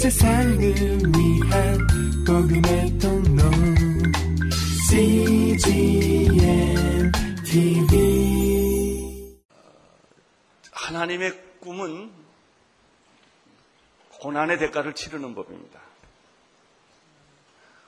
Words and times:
세상을 0.00 0.58
위한 0.58 1.78
복음의 2.26 2.98
통로 2.98 3.42
CGM 4.88 6.32
TV 7.44 9.36
하나님의 10.72 11.38
꿈은 11.60 12.10
고난의 14.20 14.58
대가를 14.58 14.94
치르는 14.94 15.34
법입니다. 15.34 15.78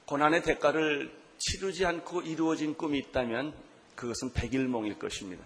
고난의 0.04 0.42
대가를 0.42 1.10
치르지 1.38 1.86
않고 1.86 2.20
이루어진 2.20 2.74
꿈이 2.74 2.98
있다면 2.98 3.54
그것은 3.94 4.34
백일몽일 4.34 4.98
것입니다. 4.98 5.42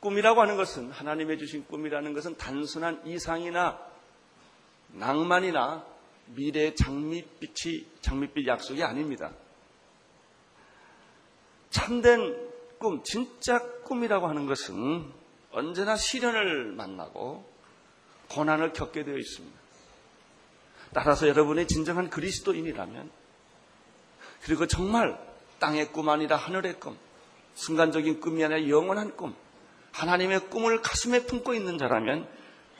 꿈이라고 0.00 0.40
하는 0.40 0.56
것은 0.56 0.90
하나님의 0.90 1.38
주신 1.38 1.64
꿈이라는 1.68 2.12
것은 2.14 2.36
단순한 2.36 3.06
이상이나 3.06 3.91
낭만이나 4.92 5.84
미래의 6.26 6.76
장밋빛이 6.76 7.86
장밋빛 8.00 8.46
약속이 8.46 8.82
아닙니다. 8.82 9.32
참된 11.70 12.50
꿈, 12.78 13.02
진짜 13.02 13.60
꿈이라고 13.84 14.26
하는 14.26 14.46
것은 14.46 15.10
언제나 15.52 15.96
시련을 15.96 16.72
만나고 16.72 17.50
고난을 18.28 18.72
겪게 18.72 19.04
되어 19.04 19.16
있습니다. 19.16 19.60
따라서 20.94 21.28
여러분의 21.28 21.66
진정한 21.66 22.10
그리스도인이라면 22.10 23.10
그리고 24.42 24.66
정말 24.66 25.18
땅의 25.58 25.92
꿈 25.92 26.08
아니라 26.08 26.36
하늘의 26.36 26.80
꿈, 26.80 26.98
순간적인 27.54 28.20
꿈이 28.20 28.44
아니라 28.44 28.68
영원한 28.68 29.16
꿈, 29.16 29.34
하나님의 29.92 30.50
꿈을 30.50 30.82
가슴에 30.82 31.24
품고 31.24 31.54
있는 31.54 31.78
자라면 31.78 32.28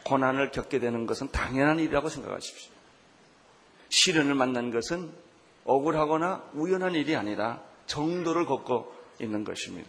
고난을 0.05 0.51
겪게 0.51 0.79
되는 0.79 1.07
것은 1.07 1.31
당연한 1.31 1.79
일이라고 1.79 2.09
생각하십시오. 2.09 2.73
시련을 3.89 4.35
만난 4.35 4.71
것은 4.71 5.13
억울하거나 5.65 6.51
우연한 6.55 6.95
일이 6.95 7.15
아니라 7.15 7.63
정도를 7.87 8.47
걷고 8.47 8.95
있는 9.21 9.45
것입니다. 9.45 9.89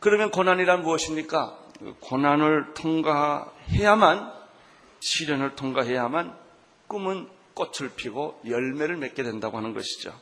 그러면 0.00 0.30
고난이란 0.30 0.82
무엇입니까? 0.82 1.58
고난을 2.00 2.74
통과해야만, 2.74 4.32
시련을 5.00 5.54
통과해야만 5.54 6.36
꿈은 6.88 7.28
꽃을 7.54 7.92
피고 7.96 8.40
열매를 8.46 8.96
맺게 8.96 9.22
된다고 9.22 9.56
하는 9.56 9.74
것이죠. 9.74 10.12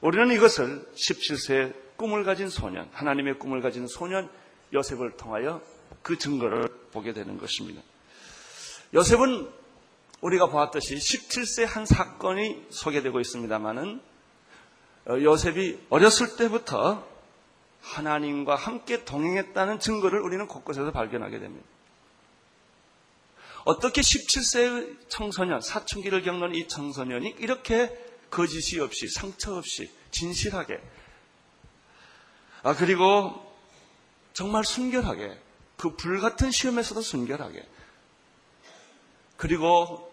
우리는 0.00 0.34
이것을 0.34 0.86
17세 0.94 1.74
꿈을 1.96 2.24
가진 2.24 2.48
소년, 2.48 2.88
하나님의 2.92 3.38
꿈을 3.38 3.60
가진 3.60 3.86
소년 3.86 4.30
요셉을 4.72 5.16
통하여 5.16 5.60
그 6.02 6.18
증거를 6.18 6.68
보게 6.92 7.12
되는 7.12 7.38
것입니다. 7.38 7.82
요셉은 8.94 9.50
우리가 10.20 10.46
보았듯이 10.46 10.96
17세 10.96 11.66
한 11.66 11.84
사건이 11.84 12.66
소개되고 12.70 13.20
있습니다만은 13.20 14.00
어, 15.06 15.20
요셉이 15.20 15.80
어렸을 15.90 16.36
때부터 16.36 17.06
하나님과 17.82 18.54
함께 18.54 19.04
동행했다는 19.04 19.78
증거를 19.78 20.20
우리는 20.20 20.46
곳곳에서 20.46 20.90
발견하게 20.92 21.38
됩니다. 21.38 21.66
어떻게 23.64 24.00
17세의 24.00 25.08
청소년, 25.08 25.60
사춘기를 25.60 26.22
겪는 26.22 26.54
이 26.54 26.68
청소년이 26.68 27.36
이렇게 27.38 27.96
거짓이 28.30 28.80
없이, 28.80 29.08
상처 29.08 29.54
없이, 29.56 29.90
진실하게, 30.10 30.80
아, 32.62 32.74
그리고 32.74 33.54
정말 34.32 34.64
순결하게, 34.64 35.38
그 35.76 35.96
불같은 35.96 36.50
시험에서도 36.50 37.00
순결하게, 37.00 37.66
그리고 39.36 40.12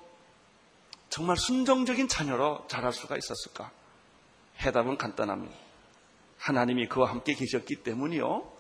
정말 1.09 1.37
순정적인 1.37 2.07
자녀로 2.07 2.65
자랄 2.67 2.93
수가 2.93 3.17
있었을까? 3.17 3.71
해답은 4.59 4.97
간단합니다. 4.97 5.55
하나님이 6.38 6.88
그와 6.88 7.09
함께 7.09 7.33
계셨기 7.33 7.83
때문이요. 7.83 8.51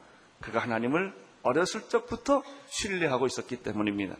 그가 0.41 0.59
하나님을 0.59 1.13
어렸을 1.43 1.89
적부터 1.89 2.43
신뢰하고 2.69 3.25
있었기 3.27 3.57
때문입니다. 3.57 4.15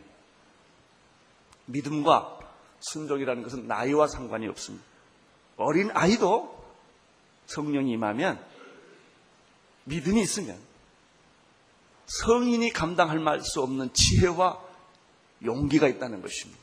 믿음과 1.66 2.38
순종이라는 2.80 3.42
것은 3.42 3.68
나이와 3.68 4.08
상관이 4.08 4.48
없습니다. 4.48 4.84
어린 5.56 5.90
아이도 5.92 6.64
성령이 7.46 7.92
임하면 7.92 8.44
믿음이 9.84 10.20
있으면 10.22 10.58
성인이 12.06 12.70
감당할 12.70 13.40
수 13.40 13.62
없는 13.62 13.92
지혜와 13.92 14.60
용기가 15.44 15.88
있다는 15.88 16.22
것입니다. 16.22 16.60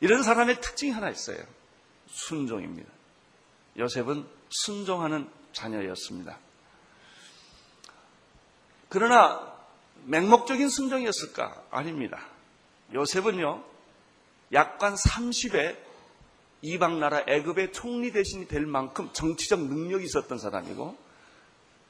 이런 0.00 0.22
사람의 0.22 0.60
특징이 0.60 0.92
하나 0.92 1.10
있어요. 1.10 1.38
순종입니다. 2.08 2.90
요셉은 3.78 4.26
순종하는 4.50 5.28
자녀였습니다. 5.52 6.38
그러나 8.88 9.54
맹목적인 10.04 10.68
순종이었을까? 10.68 11.64
아닙니다. 11.70 12.20
요셉은요, 12.92 13.64
약관 14.52 14.94
30에 14.94 15.76
이방 16.62 17.00
나라 17.00 17.22
애굽의 17.26 17.72
총리 17.72 18.12
대신이 18.12 18.48
될 18.48 18.66
만큼 18.66 19.10
정치적 19.12 19.60
능력이 19.60 20.04
있었던 20.04 20.38
사람이고 20.38 20.96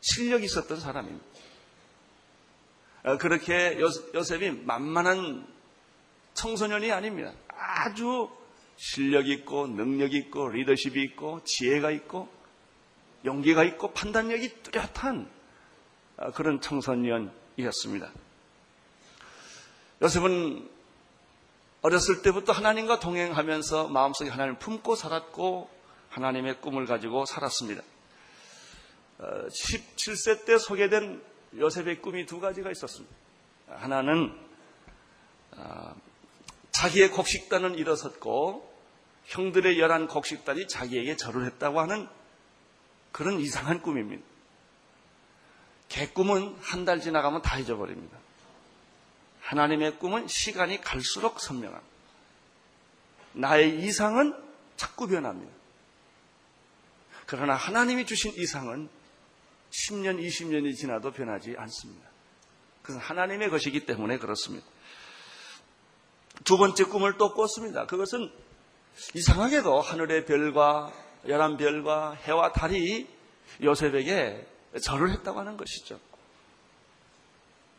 실력이 0.00 0.44
있었던 0.44 0.80
사람입니다. 0.80 1.24
어, 3.04 3.18
그렇게 3.18 3.78
요셉이 4.14 4.50
만만한 4.64 5.46
청소년이 6.34 6.90
아닙니다. 6.92 7.32
아주 7.48 8.28
실력 8.76 9.28
있고 9.28 9.66
능력 9.66 10.12
있고 10.12 10.48
리더십이 10.48 11.02
있고 11.02 11.40
지혜가 11.44 11.90
있고 11.92 12.28
용기가 13.24 13.64
있고 13.64 13.92
판단력이 13.92 14.62
뚜렷한 14.62 15.30
어, 16.18 16.30
그런 16.32 16.60
청소년이었습니다. 16.60 18.12
요셉은 20.02 20.68
어렸을 21.82 22.22
때부터 22.22 22.52
하나님과 22.52 22.98
동행하면서 22.98 23.88
마음속에 23.88 24.30
하나님을 24.30 24.58
품고 24.58 24.96
살았고 24.96 25.70
하나님의 26.10 26.60
꿈을 26.60 26.86
가지고 26.86 27.24
살았습니다. 27.24 27.82
17세 29.18 30.40
어, 30.40 30.44
때 30.44 30.58
소개된 30.58 31.22
요셉의 31.56 32.02
꿈이 32.02 32.26
두 32.26 32.40
가지가 32.40 32.70
있었습니다. 32.70 33.14
하나는 33.68 34.36
어, 35.52 35.94
자기의 36.70 37.10
곡식단은 37.10 37.76
일어섰고 37.76 38.74
형들의 39.24 39.80
열한 39.80 40.08
곡식단이 40.08 40.68
자기에게 40.68 41.16
절을 41.16 41.46
했다고 41.46 41.80
하는 41.80 42.08
그런 43.12 43.40
이상한 43.40 43.80
꿈입니다. 43.80 44.22
개꿈은 45.88 46.56
한 46.60 46.84
달 46.84 47.00
지나가면 47.00 47.42
다 47.42 47.58
잊어버립니다. 47.58 48.18
하나님의 49.40 49.98
꿈은 49.98 50.28
시간이 50.28 50.80
갈수록 50.80 51.40
선명합니다. 51.40 51.96
나의 53.32 53.80
이상은 53.84 54.34
자꾸 54.76 55.06
변합니다. 55.06 55.52
그러나 57.26 57.54
하나님이 57.54 58.06
주신 58.06 58.32
이상은 58.36 58.88
10년, 59.76 60.18
20년이 60.20 60.74
지나도 60.74 61.12
변하지 61.12 61.54
않습니다. 61.58 62.08
그것은 62.82 63.00
하나님의 63.00 63.50
것이기 63.50 63.84
때문에 63.84 64.18
그렇습니다. 64.18 64.66
두 66.44 66.56
번째 66.56 66.84
꿈을 66.84 67.16
또 67.18 67.34
꿨습니다. 67.34 67.86
그것은 67.86 68.30
이상하게도 69.14 69.80
하늘의 69.80 70.24
별과 70.24 70.92
열한 71.28 71.56
별과 71.56 72.12
해와 72.12 72.52
달이 72.52 73.08
요셉에게 73.62 74.46
절을 74.82 75.10
했다고 75.12 75.40
하는 75.40 75.56
것이죠. 75.56 75.98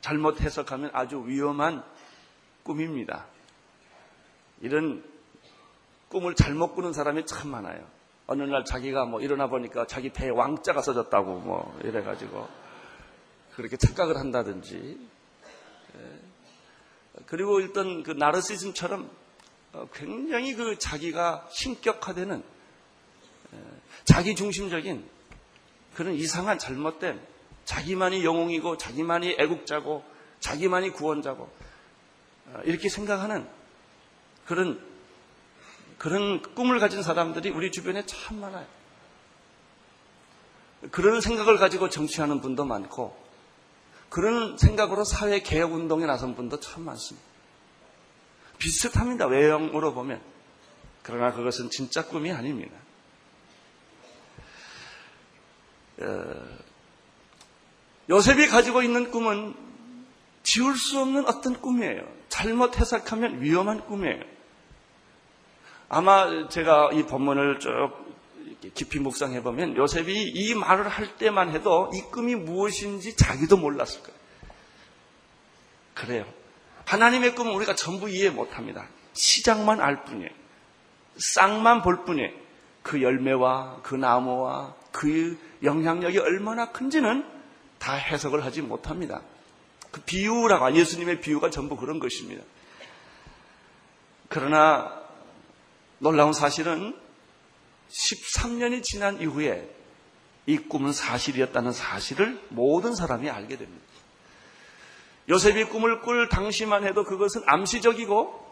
잘못 0.01 0.41
해석하면 0.41 0.91
아주 0.93 1.23
위험한 1.25 1.83
꿈입니다. 2.63 3.25
이런 4.61 5.03
꿈을 6.09 6.35
잘못 6.35 6.75
꾸는 6.75 6.93
사람이 6.93 7.25
참 7.25 7.49
많아요. 7.49 7.96
어느 8.27 8.43
날 8.43 8.65
자기가 8.65 9.05
뭐 9.05 9.21
일어나 9.21 9.47
보니까 9.47 9.87
자기 9.87 10.09
배에 10.09 10.29
왕자가 10.29 10.81
써졌다고 10.81 11.39
뭐 11.39 11.79
이래가지고 11.83 12.47
그렇게 13.55 13.77
착각을 13.77 14.17
한다든지 14.17 14.99
예. 15.95 16.19
그리고 17.25 17.59
일단 17.61 18.03
그 18.03 18.11
나르시즘처럼 18.11 19.09
어, 19.73 19.87
굉장히 19.93 20.53
그 20.53 20.77
자기가 20.77 21.47
신격화되는 21.51 22.43
예, 23.53 23.57
자기 24.03 24.35
중심적인 24.35 25.09
그런 25.95 26.13
이상한 26.13 26.59
잘못된 26.59 27.19
자기만이 27.63 28.23
영웅이고 28.25 28.77
자기만이 28.77 29.37
애국자고 29.39 30.03
자기만이 30.41 30.91
구원자고 30.91 31.49
어, 32.47 32.61
이렇게 32.65 32.89
생각하는 32.89 33.47
그런 34.45 34.79
그런 35.97 36.41
꿈을 36.53 36.79
가진 36.79 37.01
사람들이 37.01 37.49
우리 37.49 37.71
주변에 37.71 38.05
참 38.05 38.39
많아요. 38.39 38.65
그런 40.91 41.21
생각을 41.21 41.57
가지고 41.57 41.89
정치하는 41.89 42.39
분도 42.39 42.65
많고 42.65 43.17
그런 44.09 44.57
생각으로 44.57 45.03
사회 45.03 45.41
개혁 45.41 45.73
운동에 45.73 46.05
나선 46.05 46.35
분도 46.35 46.59
참 46.59 46.83
많습니다. 46.83 47.27
비슷합니다. 48.57 49.27
외형으로 49.27 49.93
보면. 49.93 50.21
그러나 51.03 51.33
그것은 51.33 51.69
진짜 51.69 52.05
꿈이 52.05 52.31
아닙니다. 52.31 52.75
어, 55.99 56.57
요셉이 58.09 58.47
가지고 58.47 58.81
있는 58.81 59.11
꿈은 59.11 59.55
지울 60.43 60.77
수 60.77 60.99
없는 60.99 61.27
어떤 61.27 61.59
꿈이에요. 61.59 62.01
잘못 62.29 62.77
해석하면 62.77 63.41
위험한 63.41 63.85
꿈이에요. 63.85 64.36
아마 65.89 66.47
제가 66.49 66.91
이 66.93 67.03
본문을 67.03 67.59
쭉 67.59 68.07
깊이 68.73 68.99
묵상해 68.99 69.41
보면 69.43 69.75
요셉이 69.77 70.31
이 70.33 70.53
말을 70.55 70.87
할 70.87 71.15
때만 71.17 71.51
해도 71.51 71.89
이 71.93 72.01
꿈이 72.11 72.35
무엇인지 72.35 73.15
자기도 73.15 73.57
몰랐을 73.57 74.01
거예요. 74.03 74.17
그래요. 75.93 76.25
하나님의 76.85 77.35
꿈은 77.35 77.53
우리가 77.53 77.75
전부 77.75 78.09
이해 78.09 78.29
못 78.29 78.57
합니다. 78.57 78.87
시작만 79.13 79.81
알 79.81 80.03
뿐이에요. 80.03 80.29
쌍만 81.17 81.81
볼 81.81 82.05
뿐이에요. 82.05 82.31
그 82.83 83.01
열매와 83.01 83.79
그 83.83 83.95
나무와 83.95 84.75
그 84.91 85.37
영향력이 85.63 86.17
얼마나 86.19 86.71
큰지는 86.71 87.25
다 87.79 87.93
해석을 87.93 88.45
하지 88.45 88.61
못합니다. 88.61 89.21
그 89.91 90.01
비유라고 90.01 90.75
예수님의 90.75 91.21
비유가 91.21 91.49
전부 91.49 91.75
그런 91.75 91.99
것입니다. 91.99 92.43
그러나 94.29 95.06
놀라운 95.99 96.33
사실은 96.33 96.95
13년이 97.89 98.83
지난 98.83 99.21
이후에 99.21 99.69
이 100.45 100.57
꿈은 100.57 100.93
사실이었다는 100.93 101.71
사실을 101.71 102.41
모든 102.49 102.95
사람이 102.95 103.29
알게 103.29 103.57
됩니다. 103.57 103.85
요셉이 105.29 105.65
꿈을 105.65 106.01
꿀 106.01 106.29
당시만 106.29 106.85
해도 106.85 107.03
그것은 107.03 107.41
암시적이고 107.45 108.47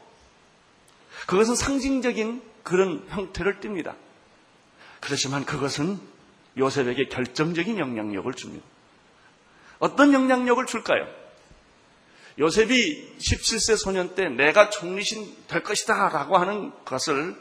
그것은 1.27 1.55
상징적인 1.55 2.41
그런 2.63 3.05
형태를 3.09 3.59
띱니다. 3.59 3.95
그렇지만 4.99 5.45
그것은 5.45 5.99
요셉에게 6.57 7.07
결정적인 7.07 7.79
영향력을 7.79 8.33
줍니다. 8.33 8.65
어떤 9.79 10.13
영향력을 10.13 10.65
줄까요? 10.65 11.07
요셉이 12.37 13.17
17세 13.17 13.77
소년 13.77 14.13
때 14.13 14.27
내가 14.27 14.69
총리신 14.69 15.47
될 15.47 15.63
것이다 15.63 16.09
라고 16.09 16.37
하는 16.37 16.73
것을 16.83 17.35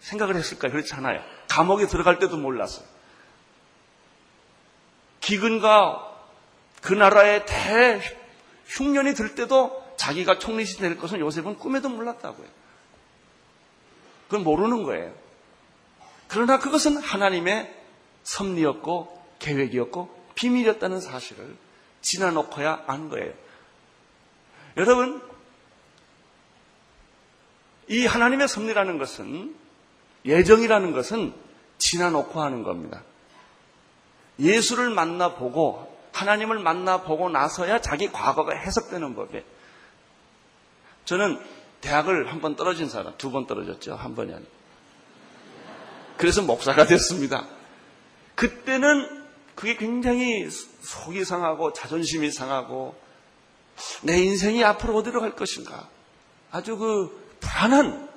생각을 0.00 0.36
했을까요? 0.36 0.72
그렇지 0.72 0.94
않아요. 0.94 1.22
감옥에 1.48 1.86
들어갈 1.86 2.18
때도 2.18 2.36
몰랐어요. 2.36 2.84
기근과 5.20 6.10
그 6.82 6.92
나라의 6.92 7.44
대 7.46 8.00
흉년이 8.66 9.14
들 9.14 9.34
때도 9.34 9.94
자기가 9.96 10.38
총리신 10.38 10.80
될 10.80 10.96
것은 10.96 11.20
요셉은 11.20 11.58
꿈에도 11.58 11.88
몰랐다고요. 11.88 12.48
그건 14.28 14.44
모르는 14.44 14.84
거예요. 14.84 15.14
그러나 16.28 16.58
그것은 16.58 16.96
하나님의 16.96 17.74
섭리였고 18.22 19.20
계획이었고 19.40 20.20
비밀이었다는 20.36 21.00
사실을 21.00 21.56
지나놓고야 22.00 22.84
안 22.86 23.08
거예요. 23.08 23.32
여러분, 24.80 25.20
이 27.88 28.06
하나님의 28.06 28.48
섭리라는 28.48 28.96
것은 28.96 29.54
예정이라는 30.24 30.92
것은 30.92 31.34
지나놓고 31.76 32.40
하는 32.40 32.62
겁니다. 32.62 33.02
예수를 34.38 34.88
만나보고 34.88 35.98
하나님을 36.12 36.60
만나보고 36.60 37.28
나서야 37.28 37.82
자기 37.82 38.10
과거가 38.10 38.54
해석되는 38.56 39.14
법이에요. 39.14 39.44
저는 41.04 41.38
대학을 41.82 42.32
한 42.32 42.40
번 42.40 42.56
떨어진 42.56 42.88
사람, 42.88 43.16
두 43.18 43.30
번 43.30 43.46
떨어졌죠. 43.46 43.94
한 43.96 44.14
번이 44.14 44.32
아니고. 44.32 44.50
그래서 46.16 46.40
목사가 46.40 46.86
됐습니다. 46.86 47.46
그때는 48.34 49.26
그게 49.54 49.76
굉장히 49.76 50.48
속이 50.48 51.24
상하고 51.26 51.74
자존심이 51.74 52.30
상하고 52.30 52.94
내 54.02 54.18
인생이 54.18 54.64
앞으로 54.64 54.96
어디로 54.96 55.20
갈 55.20 55.36
것인가. 55.36 55.88
아주 56.50 56.76
그 56.76 57.36
불안한 57.40 58.08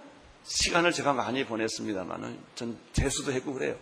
시간을 0.44 0.92
제가 0.92 1.13
많이 1.13 1.45
보냈습니다만은 1.45 2.38
전 2.56 2.77
재수도 2.94 3.31
했고 3.31 3.54
그래요. 3.54 3.75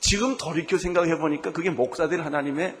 지금 0.00 0.36
돌이켜 0.36 0.78
생각해 0.78 1.18
보니까 1.18 1.52
그게 1.52 1.70
목사들 1.70 2.24
하나님의 2.24 2.76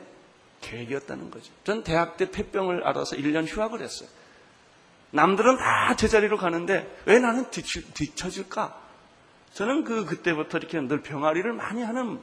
계획이었다는 0.62 1.30
거죠. 1.30 1.52
전 1.64 1.82
대학 1.84 2.16
때 2.16 2.30
폐병을 2.30 2.84
알아서 2.84 3.16
1년 3.16 3.46
휴학을 3.46 3.80
했어요. 3.80 4.08
남들은 5.12 5.56
다 5.56 5.96
제자리로 5.96 6.36
가는데 6.36 7.02
왜 7.04 7.18
나는 7.18 7.50
뒤처 7.50 8.30
질까? 8.30 8.80
저는 9.54 9.84
그 9.84 10.04
그때부터 10.04 10.58
이렇게 10.58 10.80
늘 10.80 11.02
병아리를 11.02 11.52
많이 11.52 11.82
하는 11.82 12.20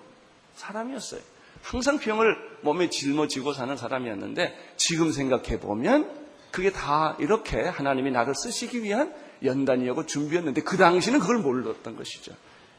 사람이었어요. 0.56 1.22
항상 1.62 2.00
병을 2.00 2.36
몸에 2.62 2.90
짊어지고 2.90 3.54
사는 3.54 3.76
사람이었는데 3.76 4.74
지금 4.78 5.12
생각해 5.12 5.60
보면 5.60 6.10
그게 6.52 6.72
다 6.72 7.16
이렇게 7.20 7.62
하나님이 7.62 8.12
나를 8.12 8.34
쓰시기 8.36 8.84
위한 8.84 9.14
연단이었고 9.44 10.06
준비였는데 10.06 10.62
그 10.62 10.78
당시는 10.78 11.20
그걸 11.20 11.38
몰랐던 11.40 11.96
것이죠. 11.96 12.34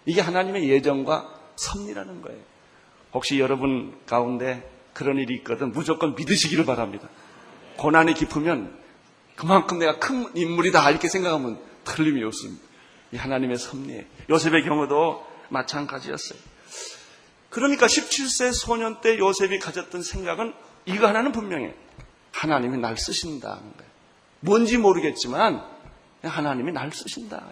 이게 0.06 0.20
하나님의 0.20 0.68
예정과 0.68 1.34
섭리라는 1.56 2.22
거예요. 2.22 2.40
혹시 3.12 3.38
여러분 3.38 3.94
가운데 4.06 4.68
그런 4.92 5.18
일이 5.18 5.34
있거든 5.36 5.72
무조건 5.72 6.14
믿으시기를 6.14 6.64
바랍니다. 6.64 7.08
고난이 7.76 8.14
깊으면 8.14 8.76
그만큼 9.36 9.78
내가 9.78 9.98
큰 9.98 10.26
인물이다 10.34 10.90
이렇게 10.90 11.08
생각하면 11.08 11.58
틀림이 11.84 12.22
없습니다. 12.24 12.66
이 13.12 13.16
하나님의 13.16 13.56
섭리에 13.56 14.06
요셉의 14.28 14.64
경우도 14.64 15.24
마찬가지였어요. 15.48 16.38
그러니까 17.50 17.86
17세 17.86 18.52
소년 18.52 19.00
때 19.00 19.18
요셉이 19.18 19.58
가졌던 19.58 20.02
생각은 20.02 20.54
이거 20.86 21.06
하나는 21.06 21.32
분명해. 21.32 21.74
하나님이 22.32 22.78
날 22.78 22.96
거예요. 23.76 23.90
뭔지 24.40 24.78
모르겠지만 24.78 25.62
하나님이 26.22 26.72
날 26.72 26.92
쓰신다. 26.92 27.44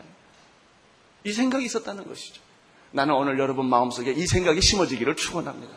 이 1.25 1.33
생각이 1.33 1.65
있었다는 1.65 2.07
것이죠. 2.07 2.41
나는 2.93 3.15
오늘 3.15 3.39
여러분 3.39 3.67
마음속에 3.67 4.13
이 4.13 4.27
생각이 4.27 4.61
심어지기를 4.61 5.17
축원합니다. 5.17 5.75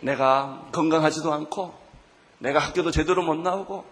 내가 0.00 0.66
건강하지도 0.72 1.32
않고 1.32 1.74
내가 2.38 2.58
학교도 2.58 2.90
제대로 2.90 3.22
못 3.22 3.36
나오고 3.36 3.84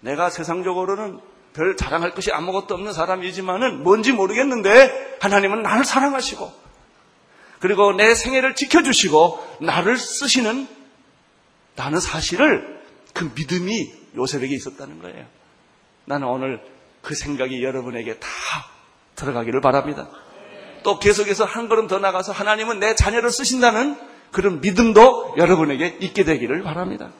내가 0.00 0.30
세상적으로는 0.30 1.20
별 1.54 1.76
자랑할 1.76 2.12
것이 2.12 2.30
아무것도 2.32 2.74
없는 2.74 2.92
사람이지만은 2.92 3.82
뭔지 3.82 4.12
모르겠는데 4.12 5.18
하나님은 5.20 5.62
나를 5.62 5.84
사랑하시고 5.84 6.61
그리고 7.62 7.92
내 7.92 8.16
생애를 8.16 8.56
지켜주시고 8.56 9.58
나를 9.60 9.96
쓰시는 9.96 10.66
나는 11.76 12.00
사실을 12.00 12.82
그 13.14 13.30
믿음이 13.36 13.92
요셉에게 14.16 14.52
있었다는 14.52 14.98
거예요. 14.98 15.24
나는 16.04 16.26
오늘 16.26 16.60
그 17.02 17.14
생각이 17.14 17.62
여러분에게 17.62 18.18
다 18.18 18.28
들어가기를 19.14 19.60
바랍니다. 19.60 20.08
또 20.82 20.98
계속해서 20.98 21.44
한 21.44 21.68
걸음 21.68 21.86
더 21.86 22.00
나가서 22.00 22.32
하나님은 22.32 22.80
내 22.80 22.96
자녀를 22.96 23.30
쓰신다는 23.30 23.96
그런 24.32 24.60
믿음도 24.60 25.36
여러분에게 25.38 25.98
있게 26.00 26.24
되기를 26.24 26.64
바랍니다. 26.64 27.12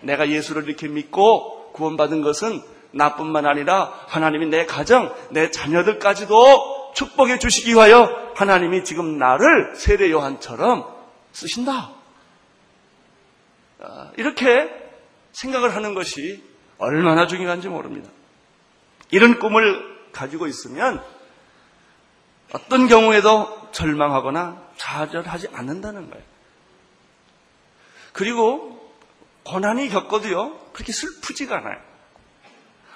내가 0.00 0.30
예수를 0.30 0.64
이렇게 0.64 0.88
믿고 0.88 1.70
구원받은 1.72 2.22
것은 2.22 2.62
나뿐만 2.92 3.44
아니라 3.44 3.92
하나님이 4.06 4.46
내 4.46 4.64
가정, 4.64 5.14
내 5.32 5.50
자녀들까지도 5.50 6.81
축복해 6.94 7.38
주시기 7.38 7.72
위하여 7.72 8.32
하나님이 8.34 8.84
지금 8.84 9.18
나를 9.18 9.76
세례 9.76 10.10
요한처럼 10.10 10.86
쓰신다. 11.32 11.92
아, 13.80 14.10
이렇게 14.16 14.70
생각을 15.32 15.74
하는 15.74 15.94
것이 15.94 16.42
얼마나 16.78 17.26
중요한지 17.26 17.68
모릅니다. 17.68 18.10
이런 19.10 19.38
꿈을 19.38 20.10
가지고 20.12 20.46
있으면 20.46 21.02
어떤 22.52 22.86
경우에도 22.86 23.70
절망하거나 23.72 24.62
좌절하지 24.76 25.48
않는다는 25.52 26.10
거예요. 26.10 26.24
그리고 28.12 28.92
고난이 29.44 29.88
겪어도요, 29.88 30.58
그렇게 30.72 30.92
슬프지가 30.92 31.56
않아요. 31.58 31.78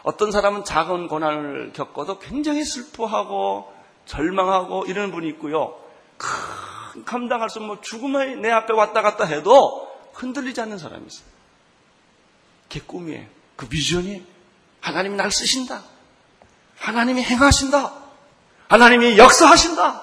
어떤 0.03 0.31
사람은 0.31 0.65
작은 0.65 1.09
고난을 1.09 1.73
겪어도 1.73 2.19
굉장히 2.19 2.65
슬퍼하고 2.65 3.76
절망하고 4.07 4.87
이런 4.87 5.11
분이 5.11 5.29
있고요. 5.31 5.79
큰 6.17 7.05
감당할 7.05 7.51
수 7.51 7.59
없는 7.59 7.67
뭐 7.67 7.81
죽음이 7.81 8.37
내 8.37 8.51
앞에 8.51 8.73
왔다 8.73 9.03
갔다 9.03 9.25
해도 9.25 9.87
흔들리지 10.15 10.61
않는 10.63 10.79
사람이 10.79 11.07
있어요. 11.07 11.27
그게 12.69 12.81
꿈이에요. 12.87 13.27
그 13.57 13.69
비전이 13.69 14.25
하나님이 14.81 15.17
날 15.17 15.31
쓰신다. 15.31 15.83
하나님이 16.79 17.23
행하신다. 17.23 17.93
하나님이 18.69 19.19
역사하신다. 19.19 20.03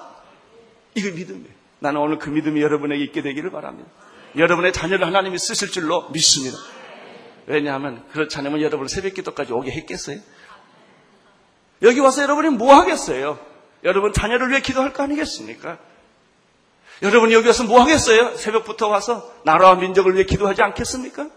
이거 0.94 1.10
믿음이에요. 1.10 1.54
나는 1.80 2.00
오늘 2.00 2.18
그 2.18 2.30
믿음이 2.30 2.62
여러분에게 2.62 3.02
있게 3.04 3.22
되기를 3.22 3.50
바랍니다. 3.50 3.90
여러분의 4.36 4.72
자녀를 4.72 5.06
하나님이 5.06 5.38
쓰실 5.38 5.70
줄로 5.70 6.08
믿습니다. 6.10 6.56
왜냐하면 7.46 8.06
그렇지 8.12 8.38
않으면 8.38 8.62
여러분 8.62 8.88
새벽 8.88 9.14
기도까지 9.14 9.52
오게 9.52 9.70
했겠어요? 9.70 10.18
여기 11.82 12.00
와서 12.00 12.22
여러분이 12.22 12.50
뭐 12.50 12.74
하겠어요? 12.74 13.38
여러분 13.84 14.12
자녀를 14.12 14.50
위해 14.50 14.60
기도할 14.60 14.92
거 14.92 15.02
아니겠습니까? 15.02 15.78
여러분이 17.02 17.34
여기 17.34 17.46
와서 17.46 17.64
뭐 17.64 17.80
하겠어요? 17.82 18.36
새벽부터 18.36 18.88
와서 18.88 19.32
나라와 19.44 19.74
민족을 19.74 20.14
위해 20.14 20.24
기도하지 20.24 20.62
않겠습니까? 20.62 21.28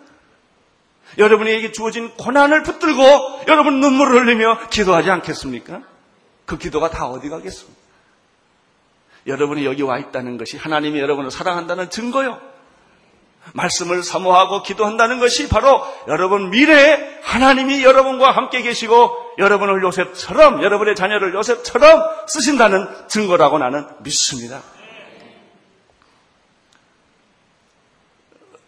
여러분에게 1.18 1.72
주어진 1.72 2.10
고난을 2.16 2.63
붙들고 2.63 3.42
여러분 3.48 3.80
눈물을 3.80 4.22
흘리며 4.22 4.70
기도하지 4.70 5.10
않겠습니까? 5.10 5.82
그 6.46 6.58
기도가 6.58 6.89
다 6.89 7.08
어디 7.08 7.30
가겠습니까? 7.30 7.77
여러분이 9.25 9.66
여기 9.66 9.82
와 9.82 9.98
있다는 9.98 10.38
것이 10.38 10.58
하나님이 10.58 11.00
여러분을 11.00 11.32
사랑한다는 11.32 11.89
증거요. 11.89 12.39
말씀을 13.54 14.04
사모하고 14.04 14.63
기도한다는 14.63 15.20
것이 15.20 15.50
바로 15.50 15.82
여러분 16.08 16.50
미래에 16.50 17.20
하나님이 17.24 17.84
여러분과 17.84 18.32
함께 18.32 18.62
계시고 18.62 19.16
여러분을 19.38 19.84
요셉처럼 19.84 20.63
여러분의 20.63 20.96
자녀를 20.96 21.34
요셉처럼 21.34 22.27
쓰신다는 22.27 22.88
증거라고 23.08 23.58
나는 23.58 23.88
믿습니다. 24.00 24.62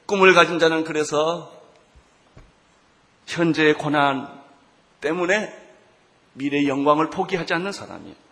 꿈을 0.06 0.34
가진 0.34 0.58
자는 0.58 0.84
그래서 0.84 1.52
현재의 3.28 3.76
고난 3.76 4.28
때문에 5.02 5.56
미래의 6.34 6.68
영광을 6.68 7.10
포기하지 7.10 7.54
않는 7.54 7.72
사람이에요. 7.72 8.29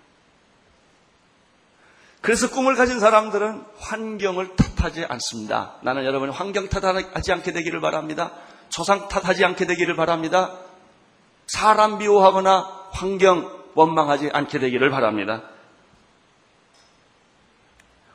그래서 2.21 2.49
꿈을 2.49 2.75
가진 2.75 2.99
사람들은 2.99 3.63
환경을 3.77 4.55
탓하지 4.55 5.05
않습니다. 5.05 5.75
나는 5.81 6.03
여러분이 6.05 6.31
환경 6.31 6.67
탓하지 6.67 7.31
않게 7.31 7.51
되기를 7.51 7.79
바랍니다. 7.79 8.31
조상 8.69 9.07
탓하지 9.07 9.45
않게 9.45 9.65
되기를 9.65 9.95
바랍니다. 9.95 10.57
사람 11.45 11.97
비호하거나 11.97 12.89
환경 12.91 13.49
원망하지 13.75 14.31
않게 14.33 14.59
되기를 14.59 14.89
바랍니다. 14.89 15.43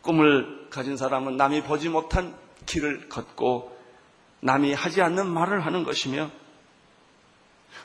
꿈을 0.03 0.69
가진 0.71 0.97
사람은 0.97 1.37
남이 1.37 1.63
보지 1.63 1.89
못한 1.89 2.35
길을 2.67 3.09
걷고 3.09 3.79
남이 4.41 4.75
하지 4.75 5.01
않는 5.01 5.29
말을 5.29 5.65
하는 5.65 5.85
것이며 5.85 6.31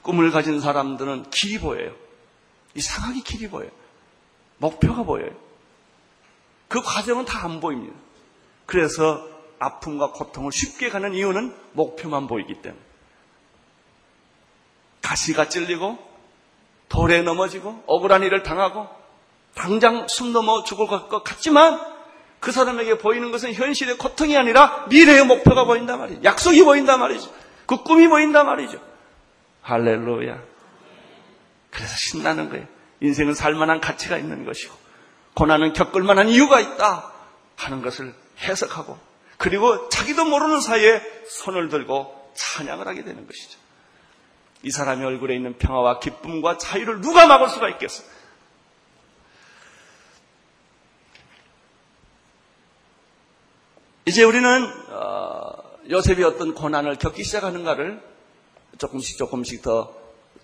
꿈을 0.02 0.32
가진 0.32 0.60
사람들은 0.60 1.30
길이 1.30 1.60
보여요. 1.60 1.94
이상하게 2.74 3.22
길이 3.22 3.48
보여요. 3.48 3.70
목표가 4.58 5.04
보여요. 5.04 5.47
그 6.68 6.82
과정은 6.82 7.26
다 7.26 7.46
안 7.46 7.60
보입니다. 7.60 7.96
그래서 8.66 9.26
아픔과 9.60 10.12
고통을 10.12 10.52
쉽게 10.52 10.90
가는 10.90 11.14
이유는 11.14 11.56
목표만 11.74 12.28
보이기 12.28 12.62
때문에. 12.62 12.82
가시가 15.02 15.48
찔리고 15.50 15.98
돌에 16.90 17.22
넘어지고 17.22 17.84
억울한 17.88 18.24
일을 18.24 18.44
당하고 18.44 18.88
당장 19.56 20.08
숨 20.08 20.34
넘어 20.34 20.64
죽을 20.64 20.88
것 20.88 21.24
같지만 21.24 21.80
그 22.40 22.52
사람에게 22.52 22.98
보이는 22.98 23.32
것은 23.32 23.54
현실의 23.54 23.98
고통이 23.98 24.38
아니라 24.38 24.86
미래의 24.90 25.26
목표가 25.26 25.64
보인단 25.66 26.00
말이죠. 26.00 26.24
약속이 26.24 26.64
보인단 26.64 27.00
말이죠. 27.00 27.32
그 27.66 27.84
꿈이 27.84 28.08
보인단 28.08 28.46
말이죠. 28.46 28.80
할렐루야. 29.64 30.40
그래서 31.72 31.96
신나는 31.96 32.50
거예요. 32.50 32.66
인생은 33.02 33.34
살만한 33.34 33.82
가치가 33.82 34.18
있는 34.18 34.46
것이고 34.46 34.76
고난은 35.38 35.74
겪을 35.74 36.02
만한 36.02 36.30
이유가 36.30 36.60
있다 36.60 37.14
하는 37.58 37.84
것을 37.84 38.12
해석하고 38.40 38.98
그리고 39.38 39.88
자기도 39.90 40.26
모르는 40.26 40.62
사이에 40.62 41.00
손을 41.28 41.70
들고 41.70 42.32
찬양을 42.34 42.88
하게 42.88 43.04
되는 43.04 43.28
것이죠. 43.28 43.60
이 44.64 44.72
사람의 44.72 45.06
얼굴에 45.06 45.36
있는 45.36 45.56
평화와 45.60 46.00
기쁨과 46.00 46.58
자유를 46.58 47.02
누가 47.02 47.28
막을 47.28 47.50
수가 47.50 47.70
있겠어? 47.70 48.04
이제 54.08 54.24
우리는 54.24 54.74
어, 54.90 55.54
요셉이 55.88 56.24
어떤 56.24 56.56
고난을 56.56 56.96
겪기 56.96 57.24
시작하는가를 57.24 58.02
조금씩 58.80 59.20
조금씩 59.20 59.62
더 59.62 59.96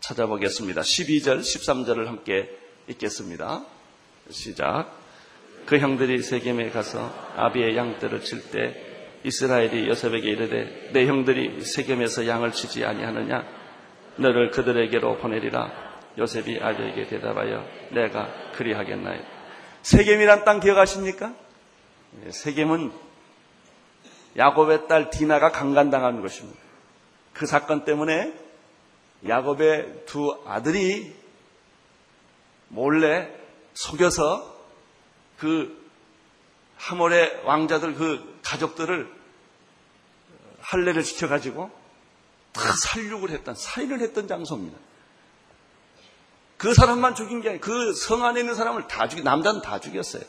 찾아보겠습니다. 0.01 0.81
12절, 0.81 1.39
13절을 1.39 2.05
함께 2.05 2.55
읽겠습니다. 2.89 3.65
시작. 4.33 4.91
그 5.65 5.77
형들이 5.77 6.21
세겜에 6.21 6.71
가서 6.71 7.13
아비의 7.37 7.77
양떼를 7.77 8.21
칠 8.21 8.51
때 8.51 8.75
이스라엘이 9.23 9.87
요셉에게 9.87 10.29
이르되 10.29 10.89
내 10.91 11.05
형들이 11.05 11.63
세겜에서 11.63 12.27
양을 12.27 12.51
치지 12.51 12.83
아니하느냐 12.83 13.45
너를 14.17 14.51
그들에게로 14.51 15.17
보내리라 15.19 15.71
요셉이 16.17 16.59
아비에게 16.61 17.07
대답하여 17.07 17.65
내가 17.91 18.51
그리하겠나요 18.57 19.21
세겜이란 19.83 20.43
땅 20.43 20.59
기억하십니까? 20.59 21.33
예, 22.25 22.31
세겜은 22.31 22.91
야곱의 24.37 24.87
딸 24.87 25.09
디나가 25.09 25.51
강간당한 25.51 26.21
것입니다. 26.21 26.59
그 27.33 27.45
사건 27.45 27.85
때문에 27.85 28.33
야곱의 29.27 30.03
두 30.05 30.37
아들이 30.45 31.13
몰래 32.67 33.29
속여서 33.73 34.53
그 35.37 35.81
하몰의 36.77 37.41
왕자들 37.45 37.95
그 37.95 38.39
가족들을 38.43 39.11
할례를 40.61 41.03
지켜가지고 41.03 41.71
다 42.53 42.61
살육을 42.83 43.29
했던 43.31 43.55
살인을 43.55 44.01
했던 44.01 44.27
장소입니다. 44.27 44.77
그 46.57 46.73
사람만 46.73 47.15
죽인 47.15 47.41
게 47.41 47.49
아니라 47.49 47.63
그 47.65 47.93
성 47.93 48.23
안에 48.23 48.39
있는 48.39 48.55
사람을 48.55 48.87
다 48.87 49.07
죽이 49.07 49.23
남자는 49.23 49.61
다 49.61 49.79
죽였어요. 49.79 50.23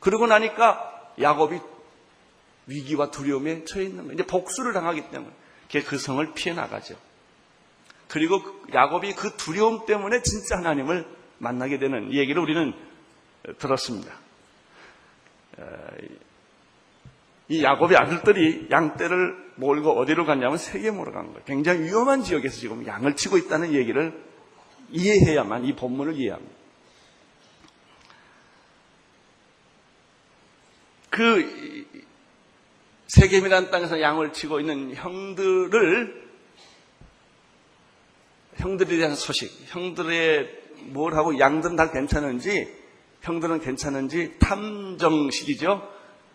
그러고 0.00 0.26
나니까 0.26 1.12
야곱이 1.20 1.60
위기와 2.66 3.10
두려움에 3.10 3.64
처해 3.64 3.84
있는 3.84 4.04
거예요. 4.04 4.14
이제 4.14 4.26
복수를 4.26 4.72
당하기 4.72 5.10
때문에 5.10 5.32
그 5.86 5.98
성을 5.98 6.32
피해 6.34 6.54
나가죠. 6.54 6.96
그리고 8.08 8.42
야곱이 8.72 9.14
그 9.14 9.36
두려움 9.36 9.86
때문에 9.86 10.22
진짜 10.22 10.56
하나님을 10.56 11.06
만나게 11.38 11.78
되는 11.78 12.12
얘기를 12.12 12.42
우리는 12.42 12.72
들었습니다. 13.58 14.12
이 17.48 17.62
야곱의 17.62 17.96
아들들이 17.96 18.68
양떼를 18.70 19.52
몰고 19.56 19.98
어디로 19.98 20.26
갔냐면 20.26 20.58
세계모로 20.58 21.12
간 21.12 21.26
거예요. 21.28 21.42
굉장히 21.46 21.84
위험한 21.84 22.22
지역에서 22.22 22.56
지금 22.56 22.86
양을 22.86 23.16
치고 23.16 23.38
있다는 23.38 23.72
얘기를 23.72 24.22
이해해야만 24.90 25.64
이 25.64 25.74
본문을 25.74 26.14
이해합니다. 26.14 26.54
그 31.10 31.86
세겜이라는 33.08 33.70
땅에서 33.70 34.00
양을 34.00 34.32
치고 34.32 34.60
있는 34.60 34.94
형들을 34.94 36.28
형들에 38.56 38.96
대한 38.96 39.14
소식, 39.14 39.50
형들의 39.72 40.67
뭘 40.86 41.14
하고 41.14 41.38
양들은 41.38 41.76
다 41.76 41.90
괜찮은지 41.90 42.74
형들은 43.22 43.60
괜찮은지 43.60 44.38
탐정식이죠. 44.38 45.88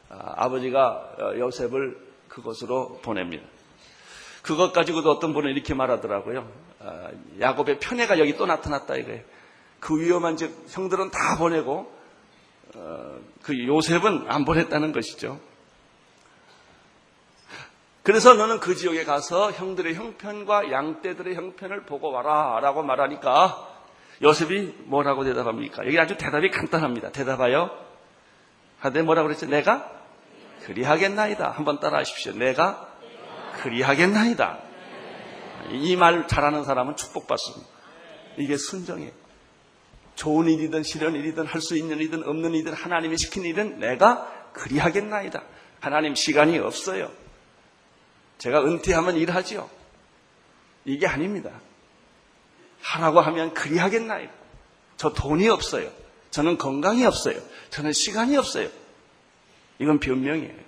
아, 0.09 0.49
버지가 0.49 1.15
어, 1.19 1.33
요셉을 1.37 1.97
그곳으로 2.27 2.99
보냅니다. 3.01 3.43
그것 4.41 4.73
가지고도 4.73 5.09
어떤 5.09 5.33
분은 5.33 5.51
이렇게 5.51 5.73
말하더라고요. 5.73 6.49
아, 6.79 7.09
야곱의 7.39 7.79
편애가 7.79 8.19
여기 8.19 8.35
또 8.35 8.45
나타났다 8.45 8.95
이거예요. 8.97 9.21
그 9.79 9.99
위험한 9.99 10.37
즉 10.37 10.65
형들은 10.69 11.11
다 11.11 11.37
보내고 11.37 11.91
어, 12.75 13.19
그 13.41 13.65
요셉은 13.67 14.25
안 14.27 14.45
보냈다는 14.45 14.91
것이죠. 14.91 15.39
그래서 18.03 18.33
너는 18.33 18.59
그 18.59 18.75
지역에 18.75 19.05
가서 19.05 19.51
형들의 19.53 19.95
형편과 19.95 20.71
양떼들의 20.71 21.35
형편을 21.35 21.83
보고 21.83 22.11
와라 22.11 22.59
라고 22.61 22.83
말하니까 22.83 23.72
요셉이 24.21 24.75
뭐라고 24.85 25.23
대답합니까? 25.23 25.85
여기 25.85 25.99
아주 25.99 26.17
대답이 26.17 26.49
간단합니다. 26.49 27.11
대답하여 27.11 27.71
하되 28.79 29.01
뭐라고 29.01 29.27
그랬죠? 29.27 29.45
내가 29.47 29.91
그리하겠나이다. 30.65 31.49
한번 31.51 31.79
따라 31.79 31.99
하십시오. 31.99 32.33
내가 32.33 32.89
그리하겠나이다. 33.61 34.59
이 35.71 35.95
말 35.95 36.27
잘하는 36.27 36.63
사람은 36.63 36.95
축복받습니다. 36.95 37.67
이게 38.37 38.57
순정이에요. 38.57 39.11
좋은 40.15 40.47
일이든 40.47 40.83
싫은 40.83 41.15
일이든 41.15 41.45
할 41.45 41.61
수 41.61 41.75
있는 41.77 41.97
일이든 41.97 42.23
없는 42.27 42.53
일이든 42.53 42.73
하나님이 42.73 43.17
시킨 43.17 43.43
일은 43.45 43.79
내가 43.79 44.31
그리하겠나이다. 44.53 45.41
하나님 45.79 46.15
시간이 46.15 46.59
없어요. 46.59 47.11
제가 48.37 48.63
은퇴하면 48.63 49.15
일하지요. 49.15 49.69
이게 50.85 51.07
아닙니다. 51.07 51.51
하라고 52.83 53.21
하면 53.21 53.53
그리하겠나요? 53.53 54.27
저 54.97 55.13
돈이 55.13 55.49
없어요. 55.49 55.89
저는 56.31 56.57
건강이 56.57 57.05
없어요. 57.05 57.39
저는 57.69 57.93
시간이 57.93 58.37
없어요. 58.37 58.69
이건 59.79 59.99
변명이에요. 59.99 60.63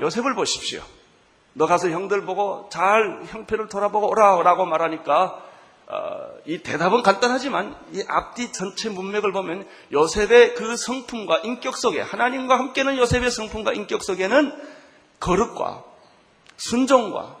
요셉을 0.00 0.34
보십시오. 0.34 0.82
너 1.54 1.66
가서 1.66 1.90
형들 1.90 2.24
보고 2.24 2.68
잘 2.72 3.24
형편을 3.26 3.68
돌아보고 3.68 4.08
오라라고 4.10 4.64
말하니까 4.64 5.42
어, 5.86 6.28
이 6.46 6.58
대답은 6.58 7.02
간단하지만 7.02 7.76
이 7.92 8.02
앞뒤 8.08 8.50
전체 8.52 8.88
문맥을 8.88 9.32
보면 9.32 9.68
요셉의 9.92 10.54
그 10.54 10.76
성품과 10.76 11.40
인격 11.40 11.76
속에 11.76 12.00
하나님과 12.00 12.58
함께는 12.58 12.96
요셉의 12.96 13.30
성품과 13.30 13.74
인격 13.74 14.02
속에는 14.02 14.52
거룩과 15.20 15.84
순종과 16.56 17.36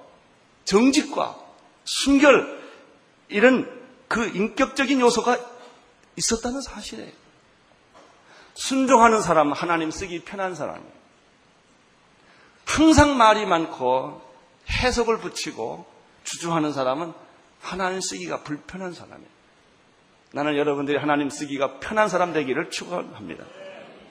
정직과 0.64 1.36
순결 1.84 2.61
이런 3.32 3.82
그 4.08 4.26
인격적인 4.26 5.00
요소가 5.00 5.38
있었다는 6.16 6.60
사실이에요. 6.60 7.10
순종하는 8.54 9.22
사람은 9.22 9.52
하나님 9.54 9.90
쓰기 9.90 10.20
편한 10.20 10.54
사람이에요. 10.54 10.92
항상 12.66 13.16
말이 13.16 13.44
많고 13.46 14.22
해석을 14.70 15.18
붙이고 15.18 15.86
주저하는 16.24 16.72
사람은 16.72 17.12
하나님 17.60 18.00
쓰기가 18.00 18.42
불편한 18.42 18.92
사람이에요. 18.92 19.30
나는 20.32 20.56
여러분들이 20.56 20.98
하나님 20.98 21.28
쓰기가 21.30 21.78
편한 21.80 22.08
사람 22.08 22.32
되기를 22.32 22.70
축원합니다. 22.70 23.44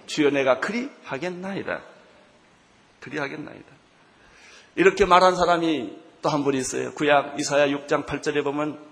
주여 0.06 0.30
내가 0.32 0.60
그리 0.60 0.90
하겠나이다. 1.04 1.82
그리 3.00 3.18
하겠나이다. 3.18 3.66
이렇게 4.76 5.06
말한 5.06 5.36
사람이 5.36 6.00
또 6.22 6.30
한 6.30 6.44
분 6.44 6.54
있어요. 6.54 6.94
구약 6.94 7.40
이사야 7.40 7.68
6장 7.68 8.06
8절에 8.06 8.44
보면 8.44 8.91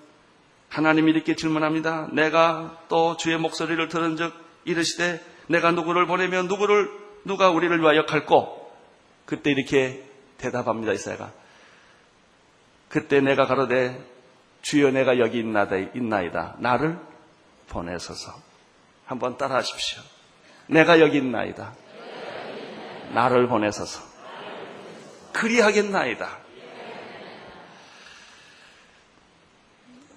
하나님이 0.69 1.11
이렇게 1.11 1.35
질문합니다. 1.35 2.09
내가 2.11 2.77
또 2.87 3.17
주의 3.17 3.37
목소리를 3.37 3.87
들은 3.89 4.15
적 4.17 4.33
이르시되 4.65 5.23
내가 5.47 5.71
누구를 5.71 6.05
보내면 6.05 6.47
누구를 6.47 6.89
누가 7.25 7.49
우리를 7.49 7.79
위하여 7.81 8.05
갈고 8.05 8.71
그때 9.25 9.51
이렇게 9.51 10.03
대답합니다. 10.37 10.93
이사야가 10.93 11.31
그때 12.87 13.19
내가 13.21 13.45
가로되 13.45 13.99
주여 14.61 14.91
내가 14.91 15.19
여기 15.19 15.39
있나이다. 15.39 16.55
나를 16.59 16.97
보내소서. 17.69 18.33
한번 19.05 19.37
따라 19.37 19.55
하십시오. 19.55 20.01
내가 20.67 20.99
여기 20.99 21.17
있나이다. 21.17 21.73
나를 23.13 23.47
보내소서. 23.47 24.01
그리하겠나이다. 25.33 26.48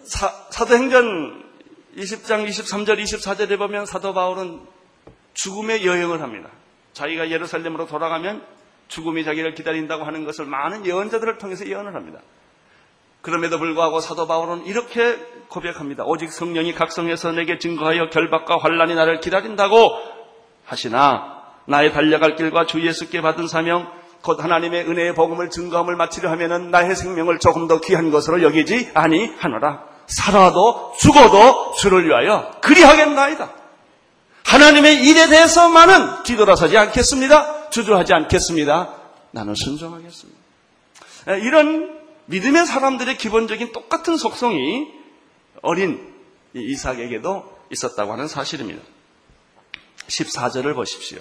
사, 0.04 0.28
사도행전 0.50 1.42
20장 1.96 2.48
23절 2.48 3.02
24절에 3.02 3.58
보면 3.58 3.86
사도 3.86 4.14
바울은 4.14 4.60
죽음의 5.34 5.86
여행을 5.86 6.22
합니다. 6.22 6.48
자기가 6.92 7.30
예루살렘으로 7.30 7.86
돌아가면 7.86 8.44
죽음이 8.88 9.24
자기를 9.24 9.54
기다린다고 9.54 10.04
하는 10.04 10.24
것을 10.24 10.44
많은 10.44 10.84
예언자들을 10.84 11.38
통해서 11.38 11.66
예언을 11.66 11.94
합니다. 11.94 12.20
그럼에도 13.22 13.58
불구하고 13.58 14.00
사도 14.00 14.26
바울은 14.26 14.66
이렇게 14.66 15.16
고백합니다. 15.48 16.04
오직 16.04 16.32
성령이 16.32 16.74
각성해서 16.74 17.32
내게 17.32 17.58
증거하여 17.58 18.10
결박과 18.10 18.58
환란이 18.58 18.94
나를 18.94 19.20
기다린다고 19.20 19.90
하시나 20.64 21.42
나의 21.66 21.92
달려갈 21.92 22.34
길과 22.34 22.66
주 22.66 22.84
예수께 22.84 23.22
받은 23.22 23.46
사명 23.46 23.90
곧 24.22 24.42
하나님의 24.42 24.88
은혜의 24.88 25.14
복음을 25.14 25.50
증거함을 25.50 25.96
마치려 25.96 26.30
하면은 26.30 26.70
나의 26.70 26.94
생명을 26.94 27.38
조금 27.38 27.68
더 27.68 27.80
귀한 27.80 28.10
것으로 28.10 28.42
여기지 28.42 28.90
아니하노라. 28.94 29.91
살아도 30.12 30.92
죽어도 30.98 31.72
주를 31.78 32.06
위하여 32.06 32.50
그리하겠나이다. 32.60 33.52
하나님의 34.44 35.04
일에 35.06 35.28
대해서만은 35.28 36.22
뒤돌아서지 36.24 36.76
않겠습니다. 36.76 37.70
주저하지 37.70 38.12
않겠습니다. 38.12 38.94
나는 39.30 39.54
순종하겠습니다. 39.54 40.38
이런 41.42 42.00
믿음의 42.26 42.66
사람들의 42.66 43.16
기본적인 43.16 43.72
똑같은 43.72 44.16
속성이 44.16 44.88
어린 45.62 46.12
이삭에게도 46.54 47.58
있었다고 47.70 48.12
하는 48.12 48.28
사실입니다. 48.28 48.82
14절을 50.08 50.74
보십시오. 50.74 51.20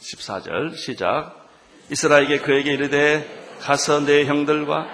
14절 0.00 0.76
시작. 0.76 1.46
이스라엘에게 1.90 2.38
그에게 2.38 2.72
이르되 2.72 3.58
가서 3.60 4.00
내 4.00 4.24
형들과 4.24 4.86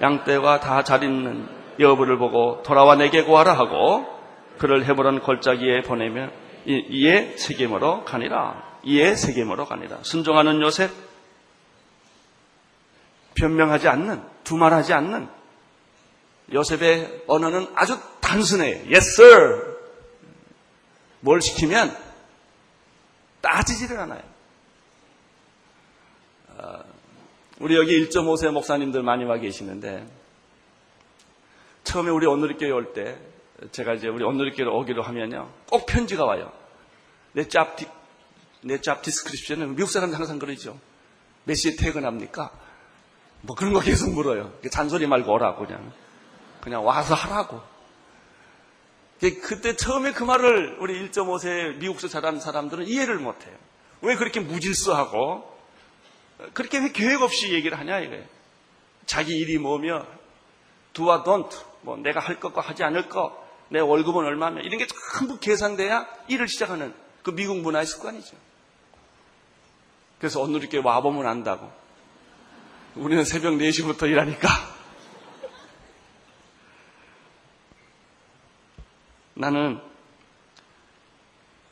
양떼와 0.00 0.60
다 0.60 0.82
잘 0.82 1.02
있는 1.02 1.59
여부를 1.80 2.18
보고 2.18 2.62
돌아와 2.62 2.96
내게 2.96 3.24
구하라 3.24 3.54
하고 3.54 4.06
그를 4.58 4.84
헤브론 4.84 5.20
골짜기에 5.20 5.82
보내면 5.82 6.32
이에 6.66 7.36
세겜으로 7.36 8.04
가니라. 8.04 8.78
이에 8.84 9.14
세겜으로 9.14 9.66
가니라. 9.66 9.98
순종하는 10.02 10.60
요셉 10.60 10.90
변명하지 13.34 13.88
않는 13.88 14.22
두말하지 14.44 14.92
않는 14.92 15.28
요셉의 16.52 17.24
언어는 17.26 17.68
아주 17.74 17.98
단순해요. 18.20 18.84
Yes, 18.86 19.22
sir. 19.22 19.76
뭘 21.20 21.40
시키면 21.40 21.96
따지지를 23.40 23.98
않아요. 24.00 24.22
아, 26.58 26.82
우리 27.60 27.76
여기 27.76 28.06
1.5세 28.08 28.50
목사님들 28.50 29.02
많이 29.02 29.24
와 29.24 29.38
계시는데 29.38 30.06
처음에 31.90 32.08
우리 32.10 32.24
온누리교회 32.24 32.70
올 32.70 32.92
때 32.92 33.18
제가 33.72 33.94
이제 33.94 34.06
우리 34.06 34.22
온누리교회 34.22 34.68
오기로 34.68 35.02
하면요 35.02 35.50
꼭 35.68 35.86
편지가 35.86 36.24
와요. 36.24 36.52
내짭 37.32 37.76
내짭 38.60 39.02
디스크립션은 39.02 39.74
미국 39.74 39.90
사람들 39.90 40.16
항상 40.16 40.38
그러죠. 40.38 40.78
몇 41.42 41.54
시에 41.54 41.74
퇴근합니까? 41.74 42.52
뭐 43.40 43.56
그런 43.56 43.72
거 43.72 43.80
계속 43.80 44.12
물어요. 44.12 44.52
잔소리 44.70 45.08
말고 45.08 45.32
오라고 45.32 45.66
그냥. 45.66 45.92
그냥 46.60 46.86
와서 46.86 47.14
하라고. 47.14 47.60
그때 49.20 49.74
처음에 49.74 50.12
그 50.12 50.22
말을 50.22 50.76
우리 50.78 51.10
1.5세 51.10 51.78
미국서 51.78 52.06
자란 52.06 52.38
사람들은 52.38 52.86
이해를 52.86 53.18
못해요. 53.18 53.56
왜 54.02 54.14
그렇게 54.14 54.38
무질서하고 54.38 55.58
그렇게 56.54 56.78
왜 56.78 56.92
계획 56.92 57.20
없이 57.20 57.52
얘기를 57.52 57.76
하냐 57.76 57.98
이거예요. 57.98 58.24
자기 59.06 59.36
일이 59.36 59.58
뭐며 59.58 60.06
두와 60.92 61.24
don't 61.24 61.69
뭐 61.82 61.96
내가 61.96 62.20
할 62.20 62.38
것과 62.40 62.60
하지 62.60 62.84
않을 62.84 63.08
것, 63.08 63.32
내 63.68 63.80
월급은 63.80 64.24
얼마며 64.24 64.60
이런 64.62 64.78
게 64.78 64.86
전부 65.18 65.38
계산돼야 65.38 66.06
일을 66.28 66.48
시작하는 66.48 66.94
그 67.22 67.34
미국 67.34 67.58
문화의 67.58 67.86
습관이죠. 67.86 68.36
그래서 70.18 70.46
이렇게 70.48 70.78
와보면 70.78 71.26
안다고. 71.26 71.70
우리는 72.96 73.24
새벽 73.24 73.54
4시부터 73.54 74.10
일하니까. 74.10 74.48
나는 79.34 79.80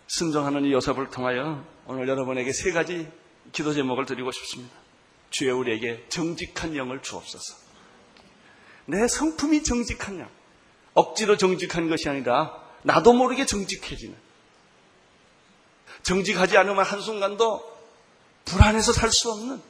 순종하는 0.06 0.64
이 0.64 0.72
요셉을 0.72 1.10
통하여 1.10 1.62
오늘 1.86 2.08
여러분에게 2.08 2.52
세 2.52 2.72
가지 2.72 3.10
기도 3.52 3.74
제목을 3.74 4.06
드리고 4.06 4.30
싶습니다. 4.32 4.74
주여 5.30 5.56
우리에게 5.56 6.06
정직한 6.08 6.74
영을 6.76 7.02
주옵소서. 7.02 7.67
내 8.88 9.06
성품이 9.06 9.62
정직한 9.64 10.18
영. 10.18 10.28
억지로 10.94 11.36
정직한 11.36 11.90
것이 11.90 12.08
아니라 12.08 12.58
나도 12.82 13.12
모르게 13.12 13.44
정직해지는. 13.44 14.16
정직하지 16.02 16.56
않으면 16.56 16.84
한순간도 16.84 17.78
불안해서 18.46 18.92
살 18.92 19.12
수 19.12 19.30
없는 19.30 19.60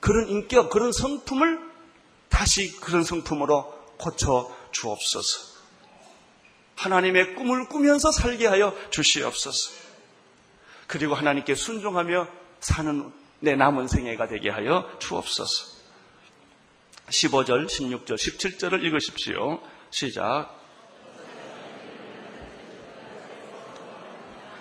그런 0.00 0.28
인격, 0.28 0.68
그런 0.68 0.92
성품을 0.92 1.60
다시 2.28 2.78
그런 2.80 3.04
성품으로 3.04 3.72
고쳐 3.96 4.54
주옵소서. 4.70 5.56
하나님의 6.76 7.36
꿈을 7.36 7.68
꾸면서 7.68 8.12
살게 8.12 8.46
하여 8.46 8.76
주시옵소서. 8.90 9.70
그리고 10.86 11.14
하나님께 11.14 11.54
순종하며 11.54 12.28
사는 12.60 13.10
내 13.40 13.56
남은 13.56 13.88
생애가 13.88 14.28
되게 14.28 14.50
하여 14.50 14.86
주옵소서. 14.98 15.75
15절, 17.08 17.66
16절, 17.66 18.14
17절을 18.14 18.82
읽으십시오. 18.82 19.60
시작. 19.90 20.56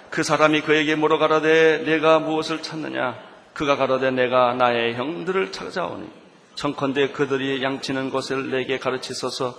그 0.10 0.24
사람이 0.24 0.62
그에게 0.62 0.96
물어 0.96 1.18
가라되 1.18 1.80
내가 1.80 2.20
무엇을 2.20 2.62
찾느냐? 2.62 3.36
그가 3.56 3.78
가로되 3.78 4.12
내가 4.12 4.54
나의 4.54 4.96
형들을 4.96 5.52
찾아오니 5.52 6.08
청컨대 6.56 7.12
그들이 7.12 7.64
양치는 7.64 8.12
곳을 8.12 8.52
내게 8.52 8.78
가르치소서 8.78 9.56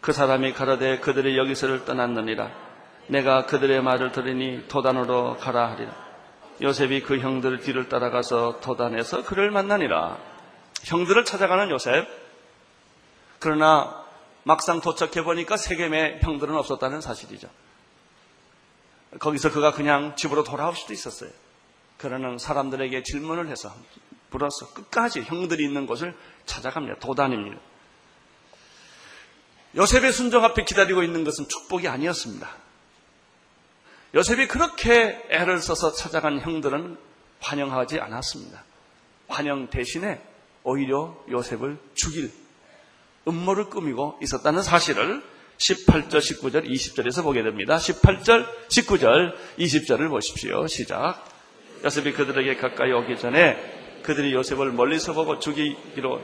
그 0.00 0.12
사람이 0.12 0.52
가로되 0.52 0.98
그들이 1.00 1.36
여기서를 1.36 1.84
떠났느니라 1.84 2.50
내가 3.08 3.46
그들의 3.46 3.82
말을 3.82 4.12
들으니 4.12 4.68
도단으로 4.68 5.38
가라 5.38 5.70
하리라 5.70 5.92
요셉이 6.60 7.02
그 7.02 7.18
형들 7.18 7.60
뒤를 7.60 7.88
따라가서 7.88 8.60
도단에서 8.60 9.24
그를 9.24 9.50
만나니라 9.50 10.18
형들을 10.84 11.24
찾아가는 11.24 11.70
요셉 11.70 12.06
그러나 13.38 14.04
막상 14.44 14.80
도착해 14.80 15.22
보니까 15.24 15.56
세겜의 15.56 16.20
형들은 16.22 16.56
없었다는 16.56 17.00
사실이죠 17.00 17.48
거기서 19.18 19.50
그가 19.52 19.72
그냥 19.72 20.16
집으로 20.16 20.44
돌아올 20.44 20.74
수도 20.76 20.92
있었어요 20.92 21.30
그러는 21.98 22.38
사람들에게 22.38 23.02
질문을 23.02 23.48
해서 23.48 23.74
불어서 24.30 24.72
끝까지 24.72 25.22
형들이 25.22 25.64
있는 25.64 25.86
곳을 25.86 26.14
찾아갑니다. 26.46 26.98
도단입니다. 27.00 27.58
요셉의 29.76 30.12
순종 30.12 30.44
앞에 30.44 30.64
기다리고 30.64 31.02
있는 31.02 31.24
것은 31.24 31.46
축복이 31.48 31.88
아니었습니다. 31.88 32.48
요셉이 34.14 34.48
그렇게 34.48 35.22
애를 35.28 35.60
써서 35.60 35.92
찾아간 35.92 36.40
형들은 36.40 36.96
환영하지 37.40 38.00
않았습니다. 38.00 38.64
환영 39.28 39.68
대신에 39.68 40.22
오히려 40.62 41.22
요셉을 41.30 41.78
죽일 41.94 42.32
음모를 43.28 43.66
꾸미고 43.66 44.18
있었다는 44.22 44.62
사실을 44.62 45.22
18절, 45.58 46.18
19절, 46.18 46.68
20절에서 46.68 47.22
보게 47.22 47.42
됩니다. 47.42 47.76
18절, 47.76 48.46
19절, 48.68 49.34
20절을 49.58 50.08
보십시오. 50.08 50.66
시작. 50.66 51.24
요셉이 51.84 52.12
그들에게 52.12 52.56
가까이 52.56 52.92
오기 52.92 53.18
전에 53.18 54.00
그들이 54.02 54.32
요셉을 54.32 54.72
멀리서 54.72 55.12
보고 55.12 55.38
죽이기로 55.38 56.22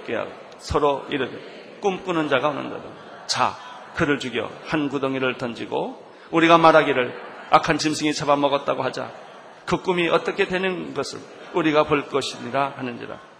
서로 0.58 1.04
이르되 1.10 1.78
꿈꾸는 1.80 2.28
자가 2.28 2.48
오는도다. 2.48 2.84
자, 3.26 3.56
그를 3.94 4.18
죽여 4.18 4.50
한 4.66 4.88
구덩이를 4.88 5.36
던지고 5.38 6.02
우리가 6.30 6.58
말하기를 6.58 7.14
악한 7.50 7.78
짐승이 7.78 8.14
잡아먹었다고 8.14 8.82
하자. 8.82 9.12
그 9.66 9.78
꿈이 9.78 10.08
어떻게 10.08 10.46
되는 10.46 10.94
것을 10.94 11.20
우리가 11.54 11.84
볼 11.84 12.06
것이니라 12.08 12.74
하는지라. 12.76 13.33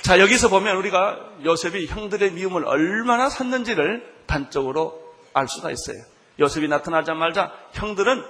자, 0.00 0.18
여기서 0.18 0.48
보면 0.48 0.76
우리가 0.78 1.34
요셉이 1.44 1.86
형들의 1.86 2.32
미움을 2.32 2.64
얼마나 2.64 3.28
샀는지를 3.28 4.24
단적으로 4.26 5.14
알 5.34 5.48
수가 5.48 5.70
있어요. 5.70 6.02
요셉이 6.40 6.68
나타나자마자 6.68 7.52
형들은 7.72 8.24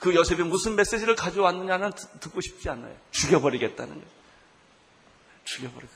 그 0.00 0.14
요셉이 0.14 0.42
무슨 0.42 0.74
메시지를 0.74 1.14
가져왔느냐는 1.14 1.92
듣고 2.20 2.40
싶지 2.40 2.68
않아요. 2.68 2.94
죽여버리겠다는 3.12 3.94
거예요. 3.94 4.08
죽여버리고. 5.44 5.92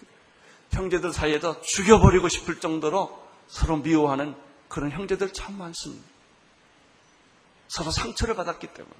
형제들 0.71 1.13
사이에도 1.13 1.61
죽여버리고 1.63 2.29
싶을 2.29 2.61
정도로 2.61 3.27
서로 3.49 3.79
미워하는 3.79 4.37
그런 4.69 4.91
형제들 4.91 5.33
참 5.33 5.59
많습니다. 5.59 6.05
서로 7.69 7.91
상처를 7.91 8.37
받았기 8.37 8.69
때문에. 8.69 8.95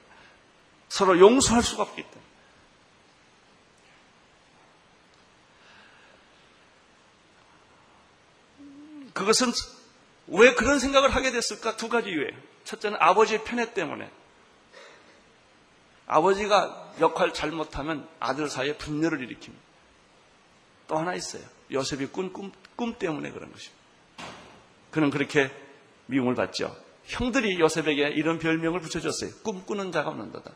서로 0.89 1.19
용서할 1.21 1.63
수가 1.63 1.85
없기 1.85 2.03
때문에. 2.03 2.36
그것은 9.17 9.51
왜 10.29 10.55
그런 10.55 10.79
생각을 10.79 11.15
하게 11.15 11.31
됐을까? 11.31 11.77
두 11.77 11.89
가지 11.89 12.11
이유예요. 12.11 12.37
첫째는 12.65 12.99
아버지의 13.01 13.45
편애 13.45 13.73
때문에. 13.73 14.11
아버지가 16.07 16.93
역할 17.01 17.33
잘못하면 17.33 18.07
아들 18.21 18.51
사이에 18.51 18.77
분열을 18.77 19.27
일으킵니다. 19.27 19.55
또 20.89 20.99
하나 20.99 21.15
있어요. 21.15 21.43
요셉이 21.73 22.09
꾼 22.09 22.33
꿈, 22.33 22.53
꿈 22.77 22.95
때문에 22.99 23.31
그런 23.31 23.51
것입니다. 23.51 23.77
그는 24.91 25.11
그렇게 25.11 25.51
미움을 26.07 26.35
받죠. 26.35 26.77
형들이 27.07 27.59
요셉에게 27.59 28.09
이런 28.09 28.39
별명을 28.39 28.81
붙여줬어요. 28.81 29.31
꿈꾸는 29.43 29.93
자가 29.93 30.11
없는도다. 30.11 30.51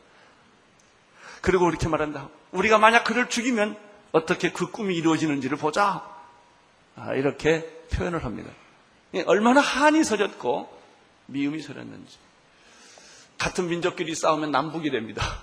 그리고 1.41 1.67
이렇게 1.67 1.87
말한다. 1.87 2.29
우리가 2.51 2.77
만약 2.77 3.05
그를 3.05 3.27
죽이면 3.27 3.75
어떻게 4.11 4.51
그 4.51 4.69
꿈이 4.69 4.95
이루어지는지를 4.95 5.57
보자. 5.57 6.07
아, 6.95 7.13
이렇게 7.15 7.80
표현을 7.91 8.23
합니다. 8.23 8.51
얼마나 9.25 9.61
한이 9.61 10.03
서렸고 10.03 10.69
미움이 11.27 11.61
서렸는지. 11.61 12.17
같은 13.37 13.67
민족끼리 13.67 14.15
싸우면 14.15 14.51
남북이 14.51 14.91
됩니다. 14.91 15.41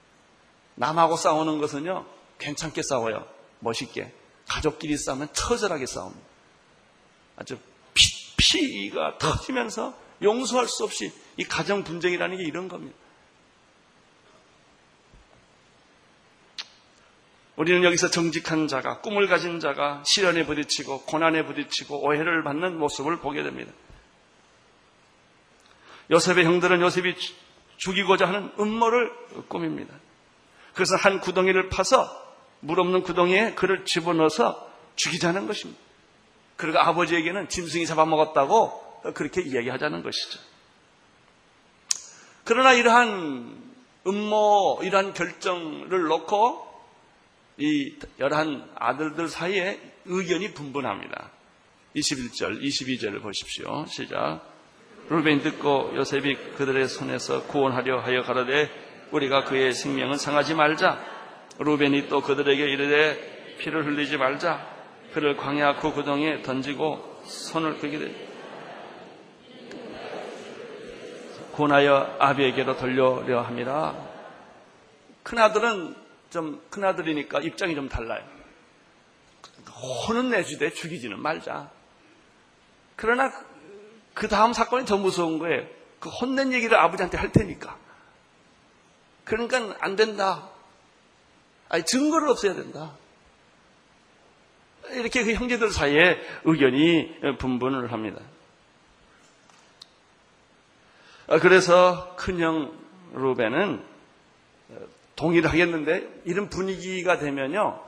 남하고 0.76 1.16
싸우는 1.16 1.58
것은요, 1.58 2.06
괜찮게 2.38 2.82
싸워요. 2.82 3.26
멋있게. 3.60 4.12
가족끼리 4.48 4.96
싸우면 4.96 5.28
처절하게 5.32 5.86
싸웁니다. 5.86 6.26
아주 7.36 7.58
피, 7.94 8.06
피가 8.36 9.18
터지면서 9.18 9.94
용서할 10.22 10.68
수 10.68 10.84
없이 10.84 11.12
이 11.36 11.44
가정 11.44 11.84
분쟁이라는 11.84 12.36
게 12.36 12.44
이런 12.44 12.68
겁니다. 12.68 12.96
우리는 17.56 17.84
여기서 17.84 18.10
정직한 18.10 18.68
자가, 18.68 19.00
꿈을 19.00 19.28
가진 19.28 19.60
자가 19.60 20.02
시련에 20.04 20.44
부딪히고 20.44 21.02
고난에 21.02 21.44
부딪히고 21.44 22.06
오해를 22.06 22.44
받는 22.44 22.78
모습을 22.78 23.18
보게 23.18 23.42
됩니다. 23.42 23.72
요셉의 26.10 26.44
형들은 26.44 26.82
요셉이 26.82 27.14
죽이고자 27.78 28.28
하는 28.28 28.52
음모를 28.60 29.10
꾸밉니다. 29.48 29.94
그래서 30.74 30.96
한 30.96 31.20
구덩이를 31.20 31.70
파서 31.70 32.24
물 32.60 32.78
없는 32.78 33.02
구덩이에 33.02 33.54
그를 33.54 33.84
집어넣어서 33.84 34.70
죽이자는 34.96 35.46
것입니다. 35.46 35.80
그리고 36.56 36.78
아버지에게는 36.78 37.48
짐승이 37.48 37.86
잡아먹었다고 37.86 39.12
그렇게 39.14 39.42
이야기하자는 39.42 40.02
것이죠. 40.02 40.38
그러나 42.44 42.72
이러한 42.74 43.64
음모, 44.06 44.80
이러한 44.82 45.14
결정을 45.14 46.04
놓고 46.04 46.65
이 47.58 47.94
열한 48.18 48.68
아들들 48.74 49.28
사이에 49.28 49.80
의견이 50.04 50.52
분분합니다. 50.52 51.30
21절, 51.94 52.62
22절을 52.62 53.22
보십시오. 53.22 53.86
시작. 53.86 54.42
루벤 55.08 55.40
듣고 55.40 55.92
요셉이 55.94 56.36
그들의 56.56 56.88
손에서 56.88 57.44
구원하려 57.44 58.00
하여 58.00 58.22
가라되 58.22 58.68
우리가 59.12 59.44
그의 59.44 59.72
생명은 59.72 60.18
상하지 60.18 60.54
말자. 60.54 61.00
루벤이 61.58 62.08
또 62.08 62.20
그들에게 62.20 62.62
이르되 62.62 63.56
피를 63.58 63.86
흘리지 63.86 64.18
말자. 64.18 64.76
그를 65.14 65.36
광야 65.36 65.76
그 65.76 65.92
구덩이에 65.92 66.42
던지고 66.42 67.22
손을 67.24 67.78
되 67.80 68.26
구원하여 71.52 72.16
아비에게로 72.18 72.76
돌려려 72.76 73.40
합니다. 73.40 73.94
큰아들은 75.22 76.05
좀 76.36 76.62
큰아들이니까 76.68 77.40
입장이 77.40 77.74
좀 77.74 77.88
달라요. 77.88 78.22
혼은 80.06 80.28
내주되 80.28 80.70
죽이지는 80.70 81.18
말자. 81.18 81.70
그러나 82.94 83.32
그 84.12 84.28
다음 84.28 84.52
사건이 84.52 84.84
더 84.84 84.98
무서운 84.98 85.38
거예요. 85.38 85.66
그 85.98 86.10
혼낸 86.10 86.52
얘기를 86.52 86.76
아버지한테 86.78 87.16
할 87.16 87.32
테니까. 87.32 87.78
그러니까 89.24 89.76
안 89.80 89.96
된다. 89.96 90.50
아니, 91.70 91.84
증거를 91.86 92.28
없애야 92.28 92.52
된다. 92.52 92.92
이렇게 94.90 95.24
그 95.24 95.32
형제들 95.32 95.70
사이에 95.70 96.20
의견이 96.44 97.38
분분을 97.38 97.92
합니다. 97.92 98.20
아, 101.28 101.38
그래서 101.38 102.14
큰형 102.16 102.78
루벤은 103.14 103.82
동의를 105.16 105.50
하겠는데 105.50 106.22
이런 106.24 106.48
분위기가 106.48 107.18
되면요 107.18 107.82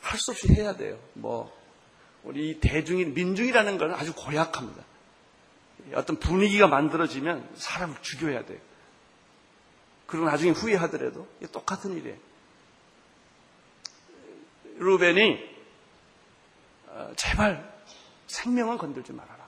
할 0.00 0.18
수 0.18 0.30
없이 0.30 0.52
해야 0.52 0.76
돼요. 0.76 0.98
뭐 1.14 1.56
우리 2.22 2.60
대중인 2.60 3.14
민중이라는 3.14 3.78
것은 3.78 3.94
아주 3.94 4.14
고약합니다. 4.14 4.84
어떤 5.94 6.18
분위기가 6.18 6.66
만들어지면 6.66 7.48
사람을 7.56 7.96
죽여야 8.02 8.44
돼요. 8.44 8.58
그리고 10.06 10.26
나중에 10.26 10.52
후회하더라도 10.52 11.26
똑같은 11.52 11.96
일이에요. 11.96 12.16
루벤이 14.76 15.38
어, 16.88 17.12
제발 17.16 17.82
생명은 18.26 18.78
건들지 18.78 19.12
말아라. 19.12 19.46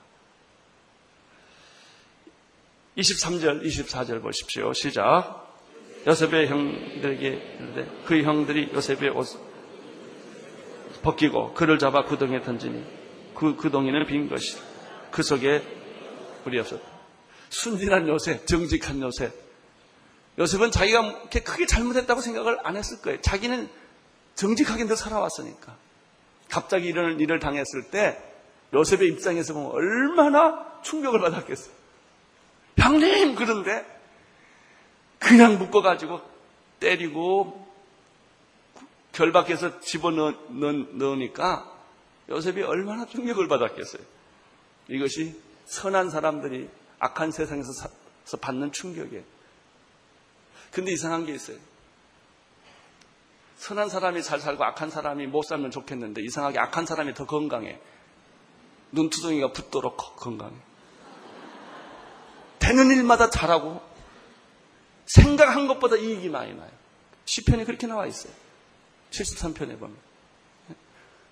23절, 2.97 3.63
24절 3.63 4.21
보십시오. 4.21 4.73
시작. 4.73 5.50
요셉의 6.07 6.47
형들에게 6.47 7.57
그 8.05 8.21
형들이 8.23 8.71
요셉의 8.73 9.09
옷 9.09 9.27
벗기고 11.03 11.53
그를 11.53 11.77
잡아 11.79 12.03
구덩이에 12.03 12.41
던지니 12.41 12.83
그 13.35 13.55
구덩이는 13.55 14.05
빈 14.05 14.29
것이 14.29 14.57
그 15.11 15.23
속에 15.23 15.61
불이 16.43 16.59
없었다. 16.59 16.83
순진한 17.49 18.07
요셉, 18.07 18.47
정직한 18.47 19.01
요셉. 19.01 19.31
요셉은 20.39 20.71
자기가 20.71 21.01
이렇게 21.01 21.41
크게 21.41 21.65
잘못했다고 21.65 22.21
생각을 22.21 22.57
안 22.63 22.77
했을 22.77 23.01
거예요. 23.01 23.19
자기는 23.21 23.69
정직하게 24.35 24.85
늘 24.85 24.95
살아왔으니까. 24.95 25.75
갑자기 26.49 26.87
이런 26.87 27.19
일을 27.19 27.39
당했을 27.39 27.91
때 27.91 28.17
요셉의 28.73 29.09
입장에서 29.09 29.53
보면 29.53 29.71
얼마나 29.71 30.81
충격을 30.81 31.19
받았겠어요. 31.19 31.73
형님! 32.77 33.35
그런데 33.35 33.85
그냥 35.21 35.59
묶어가지고 35.59 36.19
때리고 36.79 37.67
결박해서 39.11 39.79
집어넣으니까 39.81 41.71
요셉이 42.27 42.63
얼마나 42.63 43.05
충격을 43.05 43.47
받았겠어요. 43.47 44.01
이것이 44.87 45.39
선한 45.65 46.09
사람들이 46.09 46.69
악한 46.99 47.31
세상에서 47.31 47.87
받는 48.41 48.71
충격이에요. 48.71 49.23
근데 50.71 50.91
이상한 50.91 51.25
게 51.25 51.35
있어요. 51.35 51.57
선한 53.57 53.89
사람이 53.89 54.23
잘 54.23 54.39
살고 54.39 54.63
악한 54.63 54.89
사람이 54.89 55.27
못 55.27 55.43
살면 55.43 55.69
좋겠는데 55.69 56.23
이상하게 56.23 56.57
악한 56.57 56.87
사람이 56.87 57.13
더 57.13 57.27
건강해. 57.27 57.79
눈두덩이가 58.91 59.51
붓도록 59.51 59.97
건강해. 60.15 60.55
되는 62.57 62.89
일마다 62.89 63.29
잘하고 63.29 63.90
생각한 65.15 65.67
것보다 65.67 65.97
이익이 65.97 66.29
많이 66.29 66.53
나요. 66.53 66.69
시편이 67.25 67.65
그렇게 67.65 67.87
나와 67.87 68.05
있어요. 68.05 68.33
73편에 69.11 69.79
보면. 69.79 69.95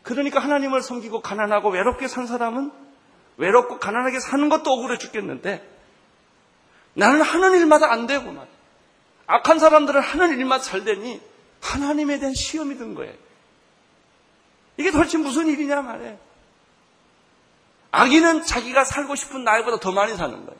그러니까 0.03 0.39
하나님을 0.39 0.81
섬기고 0.81 1.21
가난하고 1.21 1.69
외롭게 1.69 2.07
산 2.07 2.27
사람은 2.27 2.71
외롭고 3.37 3.79
가난하게 3.79 4.19
사는 4.19 4.49
것도 4.49 4.71
억울해 4.71 4.97
죽겠는데 4.97 5.65
나는 6.93 7.21
하는 7.21 7.57
일마다 7.57 7.91
안말 7.91 8.47
악한 9.27 9.59
사람들은 9.59 10.01
하는 10.01 10.37
일마다 10.37 10.63
잘 10.63 10.83
되니 10.83 11.21
하나님에 11.61 12.19
대한 12.19 12.33
시험이 12.33 12.77
든 12.77 12.95
거예요. 12.95 13.13
이게 14.77 14.91
도대체 14.91 15.17
무슨 15.17 15.47
일이냐 15.47 15.81
말이에요. 15.81 16.17
악인은 17.91 18.43
자기가 18.43 18.83
살고 18.83 19.15
싶은 19.15 19.43
나이보다 19.43 19.79
더 19.79 19.91
많이 19.91 20.15
사는 20.15 20.45
거예요. 20.45 20.59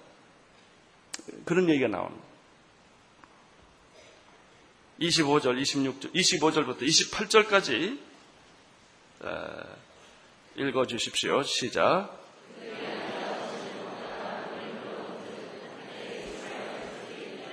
그런 1.46 1.70
얘기가 1.70 1.88
나옵니다. 1.88 2.29
25절, 5.00 5.62
26절, 5.62 6.14
25절부터 6.14 6.82
28절까지 6.82 7.98
읽어 10.58 10.86
주십시오. 10.86 11.42
시작. 11.44 12.20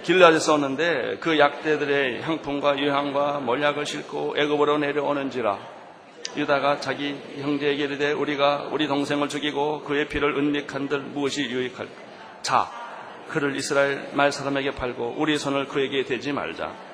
길라에 0.03 0.39
썼는데 0.39 1.19
그 1.19 1.37
약대들의 1.37 2.23
향품과 2.23 2.79
유향과 2.79 3.41
몰약을 3.41 3.87
싣고 3.87 4.37
애굽으로 4.39 4.79
내려오는지라 4.79 5.59
유다가 6.37 6.79
자기 6.79 7.17
형제에게 7.41 7.85
이르되 7.85 8.13
우리가 8.13 8.69
우리 8.71 8.87
동생을 8.87 9.29
죽이고 9.29 9.83
그의 9.83 10.09
피를 10.09 10.37
은닉한들 10.37 11.01
무엇이 11.01 11.43
유익할까 11.43 11.93
자 12.43 12.71
그를 13.27 13.57
이스라엘 13.57 14.11
말 14.13 14.31
사람에게 14.31 14.77
팔고 14.77 15.17
우리 15.19 15.39
손을 15.39 15.67
그에게 15.67 16.05
대지 16.05 16.31
말자 16.31 16.86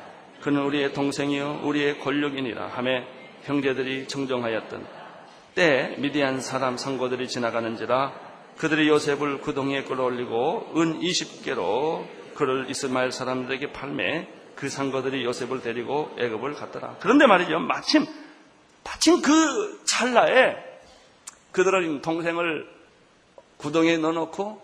그는 0.42 0.62
우리의 0.64 0.92
동생이요 0.92 1.60
우리의 1.62 2.00
권력이니라 2.00 2.68
하매 2.68 3.06
형제들이 3.44 4.08
정정하였던 4.08 4.86
때 5.54 5.94
미디안 5.98 6.40
사람 6.40 6.76
상고들이 6.76 7.28
지나가는지라 7.28 8.12
그들이 8.58 8.88
요셉을 8.88 9.40
그 9.40 9.54
동에 9.54 9.84
끌어올리고 9.84 10.72
은 10.76 11.00
20개로 11.00 12.04
그를 12.34 12.66
이스마엘 12.68 13.12
사람들에게 13.12 13.72
팔매 13.72 14.28
그 14.54 14.68
상거들이 14.68 15.24
요셉을 15.24 15.62
데리고 15.62 16.14
애굽을 16.18 16.54
갔더라. 16.54 16.96
그런데 17.00 17.26
말이죠. 17.26 17.58
마침 17.58 18.06
마침 18.84 19.22
그 19.22 19.82
찰나에 19.84 20.56
그들은 21.52 22.02
동생을 22.02 22.68
구덩이에 23.58 23.98
넣어놓고 23.98 24.62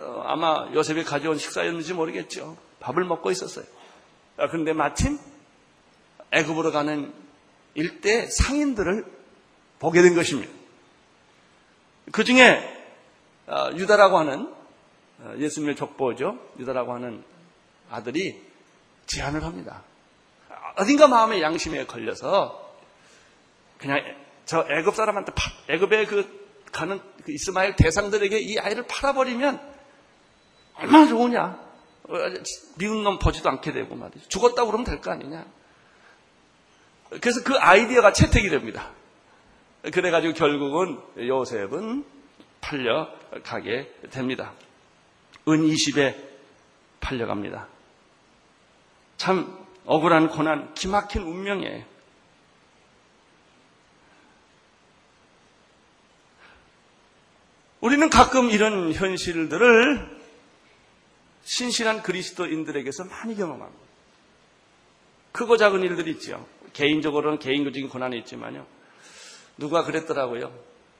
어, 0.00 0.22
아마 0.26 0.68
요셉이 0.72 1.04
가져온 1.04 1.36
식사였는지 1.36 1.92
모르겠죠. 1.92 2.56
밥을 2.80 3.04
먹고 3.04 3.30
있었어요. 3.30 3.64
아, 4.36 4.48
그런데 4.48 4.72
마침 4.72 5.18
애굽으로 6.32 6.72
가는 6.72 7.12
일대 7.74 8.26
상인들을 8.26 9.04
보게 9.78 10.02
된 10.02 10.14
것입니다. 10.14 10.52
그 12.12 12.24
중에 12.24 12.78
어, 13.46 13.70
유다라고 13.74 14.18
하는 14.18 14.52
어, 15.20 15.34
예수님의 15.38 15.76
족보죠. 15.76 16.38
유다라고 16.58 16.94
하는 16.94 17.24
아들이 17.90 18.40
제안을 19.06 19.44
합니다. 19.44 19.82
어딘가 20.76 21.08
마음의 21.08 21.42
양심에 21.42 21.86
걸려서 21.86 22.74
그냥 23.78 24.02
저 24.44 24.66
애굽 24.68 24.94
사람한테 24.94 25.32
애굽에 25.68 26.06
그 26.06 26.40
가는 26.72 27.00
그 27.24 27.32
이스마엘 27.32 27.74
대상들에게 27.76 28.38
이 28.38 28.58
아이를 28.58 28.86
팔아버리면 28.86 29.60
얼마나 30.74 31.06
좋으냐. 31.06 31.69
어, 32.10 32.34
미운 32.76 33.02
놈 33.04 33.18
보지도 33.18 33.48
않게 33.50 33.72
되고 33.72 33.94
말이죠. 33.94 34.28
죽었다고 34.28 34.66
그러면 34.70 34.84
될 34.84 35.00
거 35.00 35.10
아니냐. 35.12 35.44
그래서 37.20 37.42
그 37.44 37.54
아이디어가 37.56 38.12
채택이 38.12 38.48
됩니다. 38.50 38.90
그래가지고 39.82 40.34
결국은 40.34 41.00
요셉은 41.18 42.04
팔려가게 42.60 43.92
됩니다. 44.10 44.52
은 45.48 45.62
20에 45.66 46.14
팔려갑니다. 47.00 47.66
참 49.16 49.58
억울한 49.86 50.28
고난, 50.28 50.72
기막힌 50.74 51.22
운명이에요. 51.22 51.84
우리는 57.80 58.10
가끔 58.10 58.50
이런 58.50 58.92
현실들을 58.92 60.19
신실한 61.44 62.02
그리스도인들에게서 62.02 63.04
많이 63.04 63.34
경험합니다. 63.34 63.84
크고 65.32 65.56
작은 65.56 65.82
일들이 65.82 66.12
있죠. 66.12 66.46
개인적으로는 66.72 67.38
개인적인 67.38 67.88
고난이 67.88 68.18
있지만요. 68.18 68.66
누가 69.56 69.84
그랬더라고요. 69.84 70.52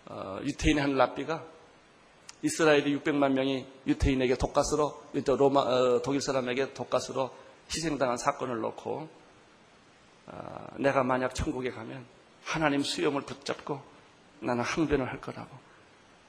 어, 0.07 0.38
유태인의 0.42 0.83
한 0.83 0.94
랍비가 0.96 1.44
이스라엘이 2.42 2.96
600만 2.98 3.33
명이 3.33 3.66
유태인에게 3.87 4.37
독가스로 4.37 5.03
로마 5.26 5.61
어, 5.61 6.03
독일 6.03 6.20
사람에게 6.20 6.72
독가스로 6.72 7.31
희생당한 7.74 8.16
사건을 8.16 8.61
놓고 8.61 9.09
어, 10.26 10.66
내가 10.79 11.03
만약 11.03 11.35
천국에 11.35 11.70
가면 11.70 12.05
하나님 12.44 12.83
수염을 12.83 13.22
붙잡고 13.22 13.81
나는 14.40 14.64
항변을 14.64 15.09
할 15.09 15.20
거라고 15.20 15.50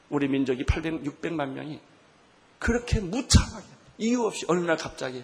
우리 0.09 0.27
민족이 0.27 0.65
800, 0.65 1.03
600만 1.03 1.51
명이 1.51 1.79
그렇게 2.59 2.99
무참하게 2.99 3.65
이유 4.01 4.23
없이 4.25 4.45
어느 4.47 4.59
날 4.65 4.77
갑자기 4.77 5.23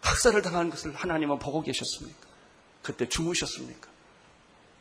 학살을 0.00 0.42
당한 0.42 0.70
것을 0.70 0.94
하나님은 0.94 1.38
보고 1.38 1.62
계셨습니까? 1.62 2.26
그때 2.82 3.08
주무셨습니까? 3.08 3.88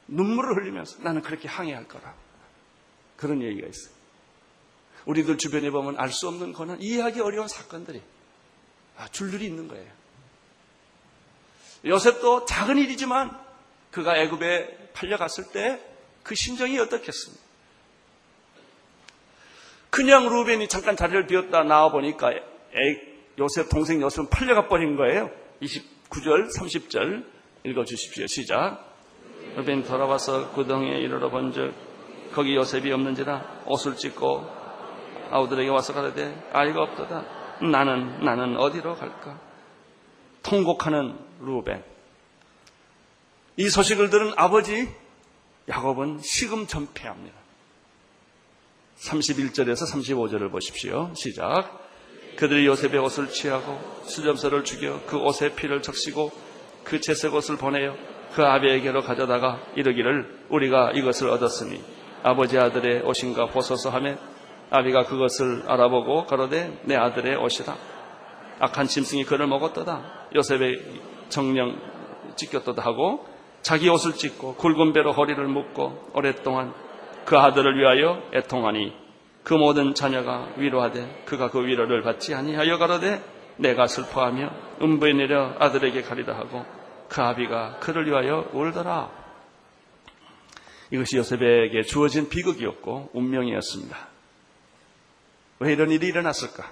눈물을 0.08 0.56
흘리면서 0.58 0.98
나는 1.04 1.22
그렇게 1.22 1.48
항해할 1.48 1.88
거라. 1.88 2.16
그런 3.16 3.42
얘기가 3.42 3.68
있어요. 3.68 3.94
우리들 5.06 5.38
주변에 5.38 5.70
보면 5.70 5.98
알 6.00 6.12
수 6.12 6.28
없는 6.28 6.54
거는 6.54 6.82
이해하기 6.82 7.22
어려운 7.22 7.48
사건들이 7.48 8.02
아, 8.98 9.08
줄줄이 9.10 9.46
있는 9.46 9.68
거예요. 9.68 9.92
요셉도 11.86 12.46
작은 12.46 12.78
일이지만 12.78 13.40
그가 13.92 14.18
애굽에 14.18 14.92
팔려갔을 14.94 15.52
때 15.52 15.92
그 16.24 16.36
심정이 16.36 16.78
어떻겠습니까? 16.80 17.44
그냥 19.92 20.30
루벤이 20.30 20.68
잠깐 20.70 20.96
자리를 20.96 21.28
비웠다 21.28 21.64
나와 21.64 21.92
보니까 21.92 22.32
요셉 23.38 23.70
동생 23.70 24.02
요셉은 24.02 24.30
팔려가 24.30 24.68
버린 24.68 24.96
거예요. 24.96 25.30
29절, 25.62 26.50
30절 26.58 27.26
읽어 27.66 27.84
주십시오. 27.84 28.26
시작. 28.26 28.88
루벤 29.58 29.84
돌아와서 29.84 30.52
구덩이에 30.52 30.98
이르러 31.00 31.30
본즉 31.30 31.74
거기 32.32 32.56
요셉이 32.56 32.92
없는지라 32.92 33.64
옷을 33.66 33.98
찢고 33.98 34.48
아우들에게 35.30 35.70
와서 35.70 35.94
가라되 35.94 36.50
아이가 36.54 36.84
없도다. 36.84 37.26
나는 37.62 38.24
나는 38.24 38.58
어디로 38.58 38.96
갈까? 38.96 39.40
통곡하는 40.42 41.18
루벤. 41.42 41.84
이 43.58 43.70
소식을 43.70 44.10
들은 44.10 44.32
아버지 44.38 44.90
야곱은 45.68 46.20
시금 46.20 46.66
전폐합니다. 46.66 47.41
31절에서 49.02 49.92
35절을 49.94 50.52
보십시오. 50.52 51.12
시작. 51.16 51.80
그들이 52.36 52.66
요셉의 52.68 53.00
옷을 53.00 53.30
취하고 53.30 53.80
수점서를 54.04 54.64
죽여 54.64 55.02
그 55.08 55.18
옷의 55.18 55.56
피를 55.56 55.82
적시고 55.82 56.32
그 56.84 57.00
채색 57.00 57.34
옷을 57.34 57.58
보내어 57.58 57.96
그 58.34 58.44
아비에게로 58.44 59.02
가져다가 59.02 59.60
이르기를 59.76 60.46
우리가 60.50 60.92
이것을 60.92 61.30
얻었으니 61.30 61.82
아버지 62.24 62.58
아들의 62.58 63.02
옷인가 63.02 63.48
보소서 63.48 63.90
하며 63.90 64.16
아비가 64.70 65.06
그것을 65.06 65.64
알아보고 65.68 66.26
가로되 66.28 66.82
내 66.86 66.96
아들의 66.96 67.36
옷이다. 67.38 67.76
악한 68.60 68.88
짐승이 68.88 69.26
그를 69.26 69.48
먹었도다. 69.48 70.30
요셉의 70.36 70.80
정령 71.30 71.76
찢겼도다 72.36 72.82
하고 72.84 73.26
자기 73.62 73.90
옷을 73.90 74.14
찢고 74.14 74.56
굵은 74.56 74.94
배로 74.94 75.12
허리를 75.12 75.44
묶고 75.46 76.12
오랫동안 76.14 76.74
그 77.32 77.38
아들을 77.38 77.80
위하여 77.80 78.22
애통하니 78.34 78.94
그 79.46 79.54
모든 79.54 79.94
자녀가 79.94 80.50
위로하되 80.58 81.24
그가 81.24 81.50
그 81.50 81.66
위로를 81.66 82.02
받지 82.02 82.36
아니하여 82.36 82.78
가로되 82.78 83.24
내가 83.56 83.88
슬퍼하며 83.88 84.52
음부에 84.82 85.14
내려 85.14 85.56
아들에게 85.58 86.02
가리다 86.02 86.34
하고 86.34 86.66
그 87.08 87.22
아비가 87.22 87.78
그를 87.80 88.06
위하여 88.06 88.50
울더라. 88.52 89.10
이것이 90.92 91.16
요셉에게 91.16 91.84
주어진 91.84 92.28
비극이었고 92.28 93.12
운명이었습니다. 93.14 93.98
왜 95.60 95.72
이런 95.72 95.90
일이 95.90 96.08
일어났을까? 96.08 96.70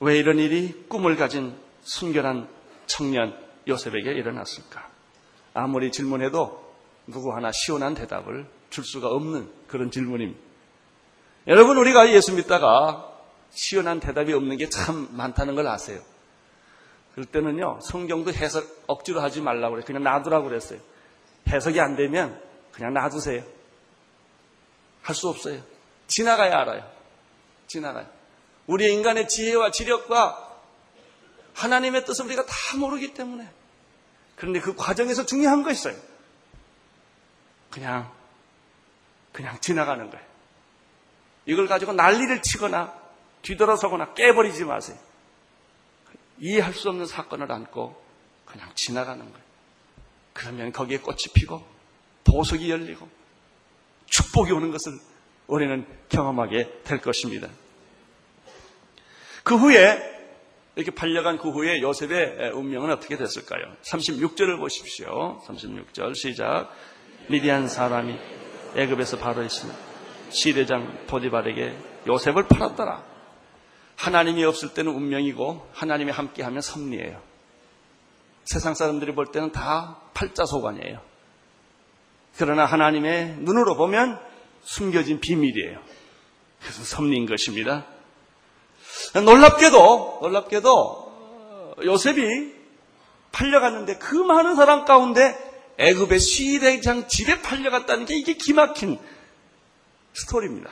왜 0.00 0.18
이런 0.18 0.40
일이 0.40 0.84
꿈을 0.88 1.14
가진 1.14 1.54
순결한 1.82 2.48
청년 2.86 3.38
요셉에게 3.68 4.14
일어났을까? 4.14 4.88
아무리 5.54 5.92
질문해도 5.92 6.74
누구 7.06 7.32
하나 7.32 7.52
시원한 7.52 7.94
대답을 7.94 8.46
줄 8.74 8.84
수가 8.84 9.08
없는 9.08 9.48
그런 9.68 9.92
질문입니다. 9.92 10.40
여러분, 11.46 11.76
우리가 11.76 12.10
예수 12.10 12.34
믿다가 12.34 13.08
시원한 13.50 14.00
대답이 14.00 14.32
없는 14.32 14.56
게 14.56 14.68
참 14.68 15.08
많다는 15.12 15.54
걸 15.54 15.68
아세요. 15.68 16.00
그럴 17.12 17.24
때는요, 17.26 17.78
성경도 17.82 18.32
해석 18.32 18.82
억지로 18.88 19.20
하지 19.20 19.40
말라고 19.40 19.74
그래요. 19.74 19.84
그냥 19.86 20.02
놔두라고 20.02 20.48
그랬어요. 20.48 20.80
해석이 21.48 21.80
안 21.80 21.94
되면 21.94 22.40
그냥 22.72 22.92
놔두세요. 22.94 23.44
할 25.02 25.14
수 25.14 25.28
없어요. 25.28 25.62
지나가야 26.08 26.52
알아요. 26.62 26.90
지나가요. 27.68 28.06
우리의 28.66 28.92
인간의 28.94 29.28
지혜와 29.28 29.70
지력과 29.70 30.58
하나님의 31.54 32.04
뜻을 32.06 32.24
우리가 32.24 32.44
다 32.46 32.54
모르기 32.78 33.14
때문에. 33.14 33.48
그런데 34.34 34.58
그 34.60 34.74
과정에서 34.74 35.24
중요한 35.26 35.62
거 35.62 35.70
있어요. 35.70 35.94
그냥, 37.70 38.10
그냥 39.34 39.60
지나가는 39.60 40.08
거예요. 40.08 40.24
이걸 41.44 41.66
가지고 41.66 41.92
난리를 41.92 42.40
치거나 42.40 42.94
뒤돌아서거나 43.42 44.14
깨버리지 44.14 44.64
마세요. 44.64 44.96
이해할 46.38 46.72
수 46.72 46.88
없는 46.88 47.04
사건을 47.04 47.50
안고 47.50 48.00
그냥 48.46 48.70
지나가는 48.76 49.20
거예요. 49.20 49.44
그러면 50.32 50.72
거기에 50.72 50.98
꽃이 50.98 51.24
피고 51.34 51.66
보석이 52.24 52.70
열리고 52.70 53.08
축복이 54.06 54.52
오는 54.52 54.70
것을 54.70 54.92
우리는 55.48 55.84
경험하게 56.08 56.82
될 56.84 57.00
것입니다. 57.00 57.48
그 59.42 59.56
후에 59.56 60.12
이렇게 60.76 60.92
팔려간 60.92 61.38
그 61.38 61.50
후에 61.50 61.82
요셉의 61.82 62.52
운명은 62.52 62.92
어떻게 62.92 63.16
됐을까요? 63.16 63.64
36절을 63.82 64.58
보십시오. 64.58 65.42
36절 65.44 66.14
시작. 66.14 66.70
미디안 67.28 67.66
사람이 67.66 68.43
애굽에서 68.76 69.18
바로 69.18 69.42
있으며 69.42 69.72
시대장 70.30 71.06
보디발에게 71.06 71.76
요셉을 72.06 72.48
팔았더라. 72.48 73.02
하나님이 73.96 74.44
없을 74.44 74.74
때는 74.74 74.92
운명이고 74.92 75.68
하나님이 75.72 76.10
함께하면 76.10 76.60
섭리예요. 76.60 77.20
세상 78.44 78.74
사람들이 78.74 79.14
볼 79.14 79.26
때는 79.26 79.52
다 79.52 79.98
팔자소관이에요. 80.14 81.00
그러나 82.36 82.64
하나님의 82.64 83.36
눈으로 83.38 83.76
보면 83.76 84.20
숨겨진 84.64 85.20
비밀이에요. 85.20 85.78
그래서 86.60 86.82
섭리인 86.82 87.26
것입니다. 87.26 87.86
놀랍게도 89.14 90.18
놀랍게도 90.22 91.74
요셉이 91.84 92.54
팔려갔는데 93.32 93.98
그 93.98 94.14
많은 94.14 94.56
사람 94.56 94.84
가운데 94.84 95.53
애굽의 95.78 96.20
시대장 96.20 97.08
집에 97.08 97.42
팔려갔다는 97.42 98.06
게 98.06 98.16
이게 98.16 98.34
기막힌 98.34 98.98
스토리입니다. 100.12 100.70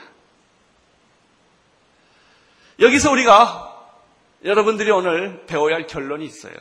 여기서 2.79 3.11
우리가 3.11 3.69
여러분들이 4.43 4.91
오늘 4.91 5.45
배워야 5.45 5.75
할 5.75 5.87
결론이 5.87 6.25
있어요. 6.25 6.53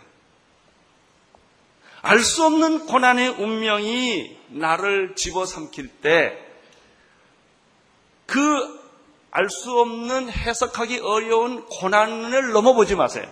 알 2.02 2.18
수 2.20 2.44
없는 2.44 2.86
고난의 2.86 3.28
운명이 3.28 4.38
나를 4.48 5.14
집어삼킬 5.14 5.88
때, 6.00 6.36
그 8.26 8.82
알 9.34 9.48
수 9.48 9.80
없는 9.80 10.30
해석하기 10.30 10.98
어려운 11.00 11.64
고난을 11.64 12.52
넘어보지 12.52 12.96
마세요. 12.96 13.26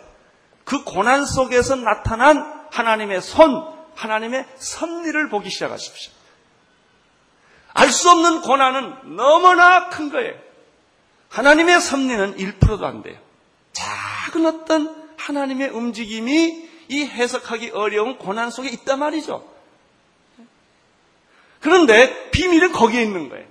그 0.65 0.83
고난 0.83 1.27
속에서 1.27 1.77
나타난 1.77 2.67
하나님의 2.73 3.21
손, 3.21 3.80
하나님의 4.01 4.47
섭리를 4.57 5.29
보기 5.29 5.51
시작하십시오. 5.51 6.13
알 7.75 7.91
수 7.91 8.11
없는 8.11 8.41
고난은 8.41 9.17
너무나 9.17 9.89
큰 9.91 10.11
거예요. 10.11 10.35
하나님의 11.29 11.81
섭리는 11.81 12.37
1%도 12.37 12.87
안 12.87 13.03
돼요. 13.03 13.19
작은 13.73 14.47
어떤 14.47 15.13
하나님의 15.17 15.69
움직임이 15.69 16.69
이 16.89 17.05
해석하기 17.05 17.71
어려운 17.71 18.17
고난 18.19 18.51
속에 18.51 18.69
있단 18.71 18.99
말이죠. 18.99 19.47
그런데 21.61 22.31
비밀은 22.31 22.73
거기에 22.73 23.03
있는 23.03 23.29
거예요. 23.29 23.47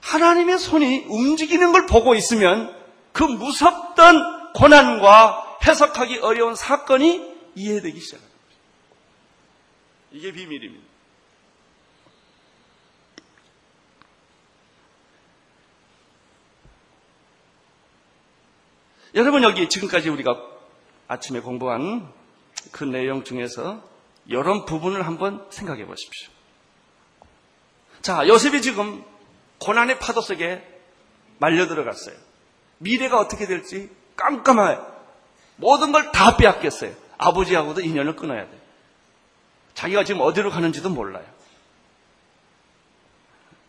하나님의 0.00 0.58
손이 0.58 1.06
움직이는 1.08 1.72
걸 1.72 1.86
보고 1.86 2.14
있으면 2.14 2.74
그 3.12 3.22
무섭던 3.22 4.52
고난과 4.54 5.58
해석하기 5.64 6.18
어려운 6.18 6.56
사건이 6.56 7.32
이해되기 7.54 8.00
시작합니다. 8.00 8.31
이게 10.12 10.32
비밀입니다. 10.32 10.86
여러분 19.14 19.42
여기 19.42 19.68
지금까지 19.68 20.08
우리가 20.08 20.40
아침에 21.08 21.40
공부한 21.40 22.10
그 22.70 22.84
내용 22.84 23.24
중에서 23.24 23.82
이런 24.26 24.64
부분을 24.64 25.06
한번 25.06 25.46
생각해 25.50 25.84
보십시오. 25.84 26.30
자, 28.00 28.26
요셉이 28.26 28.62
지금 28.62 29.04
고난의 29.58 29.98
파도 29.98 30.20
속에 30.20 30.66
말려 31.38 31.66
들어갔어요. 31.68 32.16
미래가 32.78 33.18
어떻게 33.18 33.46
될지 33.46 33.90
깜깜해요. 34.16 34.90
모든 35.56 35.92
걸 35.92 36.10
다 36.12 36.36
빼앗겼어요. 36.36 36.94
아버지하고도 37.18 37.82
인연을 37.82 38.16
끊어야 38.16 38.48
돼요. 38.48 38.61
자기가 39.74 40.04
지금 40.04 40.20
어디로 40.20 40.50
가는지도 40.50 40.90
몰라요. 40.90 41.26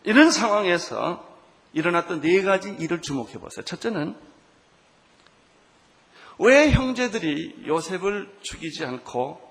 이런 0.04 0.32
상황에서 0.32 1.26
일어났던 1.74 2.22
네 2.22 2.42
가지 2.42 2.70
일을 2.80 3.02
주목해 3.02 3.34
보세요. 3.40 3.64
첫째는 3.66 4.16
왜 6.40 6.72
형제들이 6.72 7.66
요셉을 7.68 8.38
죽이지 8.42 8.86
않고 8.86 9.42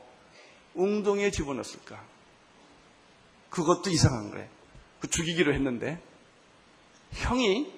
웅덩이에 0.75 1.31
집어넣었을까? 1.31 2.03
그것도 3.51 3.91
이상한 3.91 4.31
거예요. 4.31 4.49
그 5.01 5.09
죽이기로 5.09 5.53
했는데 5.55 6.03
형이 7.13 7.73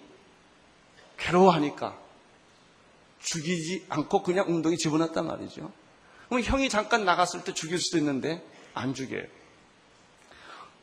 괴로워하니까 1.19 1.99
죽이지 3.21 3.87
않고 3.89 4.23
그냥 4.23 4.47
웅덩이 4.49 4.77
집어넣었단 4.77 5.27
말이죠. 5.27 5.73
그럼 6.29 6.43
형이 6.43 6.69
잠깐 6.69 7.05
나갔을 7.05 7.45
때 7.45 7.55
죽일 7.55 7.79
수도 7.79 7.99
있는데 7.99 8.45
안 8.75 8.95
죽여요. 8.95 9.25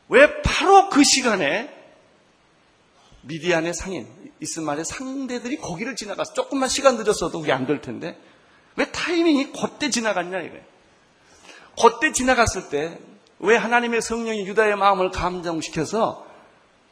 왜 0.08 0.42
바로 0.42 0.88
그 0.88 1.04
시간에 1.04 1.70
미디안의 3.22 3.72
상인, 3.74 4.08
이스마엘의 4.40 4.84
상대들이 4.84 5.58
거기를 5.58 5.94
지나가서 5.94 6.34
조금만 6.34 6.68
시간 6.68 6.96
늦었어도 6.96 7.40
그게 7.40 7.52
안 7.52 7.66
될 7.66 7.80
텐데 7.80 8.18
왜 8.76 8.90
타이밍이 8.90 9.52
그때 9.52 9.90
지나갔냐 9.90 10.40
이거예요. 10.40 10.64
그때 11.80 12.12
지나갔을 12.12 12.68
때 12.68 12.98
왜 13.44 13.56
하나님의 13.56 14.00
성령이 14.02 14.46
유다의 14.46 14.76
마음을 14.76 15.10
감정시켜서 15.10 16.24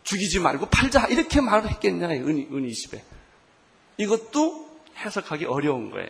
죽이지 0.03 0.41
말고 0.41 0.67
팔자 0.67 1.07
이렇게 1.07 1.41
말을 1.41 1.71
했겠냐 1.71 2.09
은희, 2.09 2.49
은희 2.51 2.73
20에. 2.73 3.01
이것도 3.99 4.69
해석하기 4.97 5.45
어려운 5.45 5.91
거예요. 5.93 6.09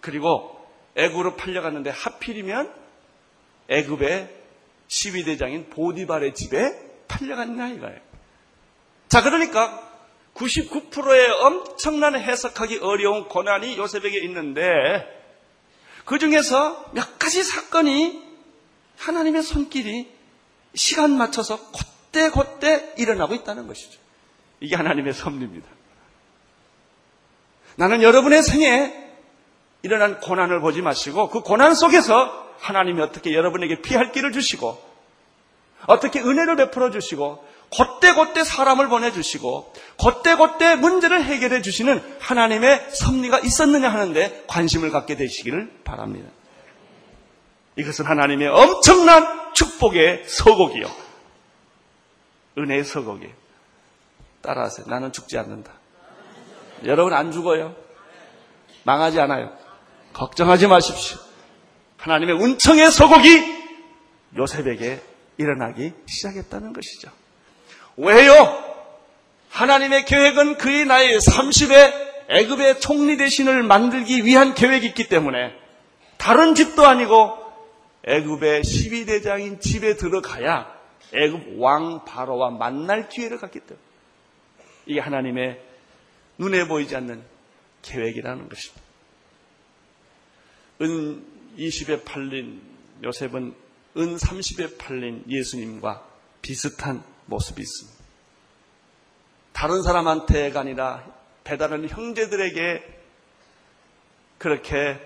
그리고 0.00 0.64
애굽으로 0.94 1.34
팔려갔는데 1.34 1.90
하필이면 1.90 2.72
애굽의 3.68 4.34
12대장인 4.88 5.70
보디발의 5.70 6.34
집에 6.34 6.72
팔려갔냐 7.08 7.68
이거예요. 7.68 7.98
자, 9.08 9.22
그러니까 9.22 9.82
99%의 10.34 11.30
엄청난 11.40 12.14
해석하기 12.14 12.78
어려운 12.78 13.28
고난이 13.28 13.76
요셉에게 13.78 14.18
있는데 14.24 14.62
그 16.04 16.18
중에서 16.18 16.90
몇 16.92 17.18
가지 17.18 17.42
사건이 17.42 18.22
하나님의 18.98 19.42
손길이 19.42 20.10
시간 20.74 21.16
맞춰서 21.16 21.58
곧대 21.72 22.30
곧대 22.30 22.94
일어나고 22.98 23.34
있다는 23.34 23.66
것이죠. 23.66 23.98
이게 24.60 24.76
하나님의 24.76 25.14
섭리입니다. 25.14 25.66
나는 27.76 28.02
여러분의 28.02 28.42
생에 28.42 29.06
일어난 29.82 30.20
고난을 30.20 30.60
보지 30.60 30.82
마시고 30.82 31.28
그 31.30 31.40
고난 31.40 31.74
속에서 31.74 32.45
하나님이 32.60 33.00
어떻게 33.02 33.34
여러분에게 33.34 33.80
피할 33.82 34.12
길을 34.12 34.32
주시고 34.32 34.82
어떻게 35.86 36.20
은혜를 36.20 36.56
베풀어 36.56 36.90
주시고 36.90 37.44
곧대곧대 37.70 38.44
사람을 38.44 38.88
보내주시고 38.88 39.72
곧대곧대 39.98 40.76
문제를 40.76 41.24
해결해 41.24 41.62
주시는 41.62 42.02
하나님의 42.20 42.90
섭리가 42.92 43.40
있었느냐 43.40 43.88
하는데 43.88 44.44
관심을 44.46 44.90
갖게 44.90 45.16
되시기를 45.16 45.80
바랍니다. 45.84 46.30
이것은 47.76 48.06
하나님의 48.06 48.48
엄청난 48.48 49.52
축복의 49.52 50.24
서곡이요. 50.28 50.86
은혜의 52.58 52.84
서곡이에요. 52.84 53.34
따라하세요. 54.42 54.86
나는 54.88 55.12
죽지 55.12 55.36
않는다. 55.36 55.72
여러분 56.84 57.12
안 57.12 57.32
죽어요. 57.32 57.74
망하지 58.84 59.20
않아요. 59.20 59.52
걱정하지 60.12 60.68
마십시오. 60.68 61.25
하나님의 62.06 62.36
운청의 62.36 62.92
소곡이 62.92 63.28
요셉에게 64.36 65.00
일어나기 65.38 65.92
시작했다는 66.06 66.72
것이죠. 66.72 67.10
왜요? 67.96 68.32
하나님의 69.50 70.04
계획은 70.04 70.56
그의 70.56 70.84
나이 70.84 71.16
30에 71.16 72.06
애굽의 72.28 72.80
총리 72.80 73.16
대신을 73.16 73.64
만들기 73.64 74.24
위한 74.24 74.54
계획이 74.54 74.86
있기 74.88 75.08
때문에 75.08 75.52
다른 76.16 76.54
집도 76.54 76.86
아니고 76.86 77.38
애굽의 78.04 78.62
12대장인 78.62 79.60
집에 79.60 79.96
들어가야 79.96 80.72
애굽 81.12 81.58
왕 81.58 82.04
바로와 82.04 82.50
만날 82.50 83.08
기회를 83.08 83.38
갖기 83.38 83.58
때문에 83.60 83.84
이게 84.86 85.00
하나님의 85.00 85.60
눈에 86.38 86.68
보이지 86.68 86.94
않는 86.94 87.24
계획이라는 87.82 88.48
것입니다. 88.48 88.82
은 90.82 91.35
20에 91.56 92.04
팔린 92.04 92.62
요셉은 93.02 93.54
은 93.96 94.16
30에 94.16 94.78
팔린 94.78 95.24
예수님과 95.28 96.06
비슷한 96.42 97.02
모습이 97.26 97.60
있습니다. 97.62 98.04
다른 99.52 99.82
사람한테가 99.82 100.60
아니라 100.60 101.04
배다른 101.44 101.88
형제들에게 101.88 102.96
그렇게 104.38 105.00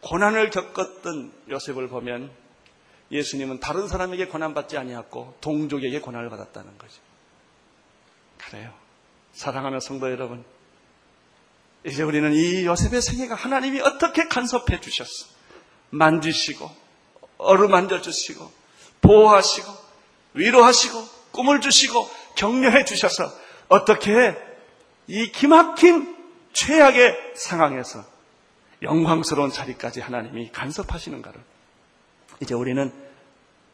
고난을 0.00 0.50
겪었던 0.50 1.32
요셉을 1.50 1.88
보면 1.88 2.30
예수님은 3.10 3.60
다른 3.60 3.88
사람에게 3.88 4.26
고난받지 4.26 4.78
아니었고 4.78 5.36
동족에게 5.40 6.00
고난을 6.00 6.30
받았다는 6.30 6.78
거죠. 6.78 7.00
그래요. 8.38 8.72
사랑하는 9.32 9.80
성도 9.80 10.10
여러분, 10.10 10.44
이제 11.84 12.02
우리는 12.02 12.32
이 12.32 12.64
요셉의 12.64 13.00
생애가 13.00 13.34
하나님이 13.34 13.80
어떻게 13.80 14.26
간섭해 14.28 14.80
주셨어. 14.80 15.26
만지시고, 15.90 16.70
어루만져 17.38 18.00
주시고, 18.00 18.50
보호하시고, 19.00 19.72
위로하시고, 20.34 21.08
꿈을 21.32 21.60
주시고, 21.60 22.08
격려해 22.36 22.84
주셔서 22.84 23.32
어떻게 23.68 24.36
이 25.06 25.30
기막힌 25.32 26.16
최악의 26.52 27.32
상황에서 27.34 28.04
영광스러운 28.82 29.50
자리까지 29.50 30.00
하나님이 30.00 30.50
간섭하시는가를 30.52 31.40
이제 32.40 32.54
우리는 32.54 32.92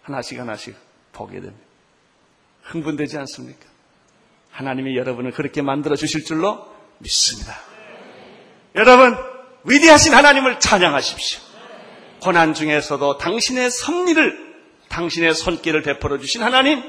하나씩 0.03 0.39
하나씩 0.39 0.77
보게 1.13 1.41
됩니다. 1.41 1.65
흥분되지 2.63 3.19
않습니까? 3.19 3.67
하나님이 4.51 4.97
여러분을 4.97 5.33
그렇게 5.33 5.61
만들어 5.61 5.97
주실 5.97 6.25
줄로 6.25 6.67
믿습니다. 6.99 7.74
여러분, 8.75 9.17
위대하신 9.65 10.15
하나님을 10.15 10.59
찬양하십시오. 10.61 11.41
고난 12.21 12.55
중에서도 12.55 13.19
당신의 13.19 13.71
섭리를, 13.71 14.55
당신의 14.89 15.35
손길을 15.35 15.83
베풀어 15.83 16.19
주신 16.19 16.43
하나님, 16.43 16.83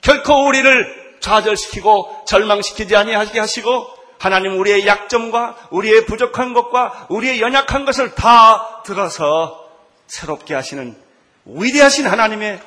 결코 0.00 0.46
우리를 0.46 1.18
좌절시키고 1.20 2.24
절망시키지 2.26 2.94
아니하게 2.94 3.40
하시고, 3.40 3.86
하나님 4.18 4.58
우리의 4.58 4.86
약점과 4.86 5.68
우리의 5.70 6.06
부족한 6.06 6.54
것과 6.54 7.08
우리의 7.10 7.40
연약한 7.40 7.84
것을 7.84 8.14
다 8.14 8.82
들어서 8.84 9.68
새롭게 10.06 10.54
하시는 10.54 10.96
위대하신 11.44 12.06
하나님의 12.06 12.60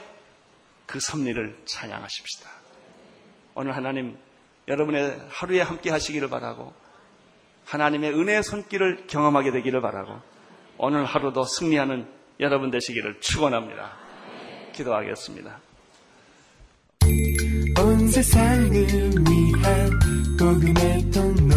그 0.85 0.99
섭리를 0.99 1.57
찬양하십시다. 1.65 2.49
오늘 3.55 3.75
하나님 3.75 4.17
여러분의 4.67 5.19
하루에 5.29 5.61
함께 5.61 5.89
하시기를 5.89 6.29
바라고 6.29 6.73
하나님의 7.67 8.13
은혜의 8.13 8.43
손길을 8.43 9.07
경험하게 9.07 9.51
되기를 9.51 9.81
바라고 9.81 10.19
오늘 10.77 11.03
하루도 11.05 11.43
승리하는 11.43 12.07
여러분 12.39 12.71
되시기를 12.71 13.19
축원합니다. 13.19 13.91
기도하겠습니다. 14.73 15.59
온 17.79 18.07
세상을 18.07 18.71
위한 18.71 19.89
복음의 20.39 21.11
통로 21.11 21.55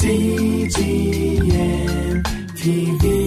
CGM 0.00 1.42
TV 2.56 3.25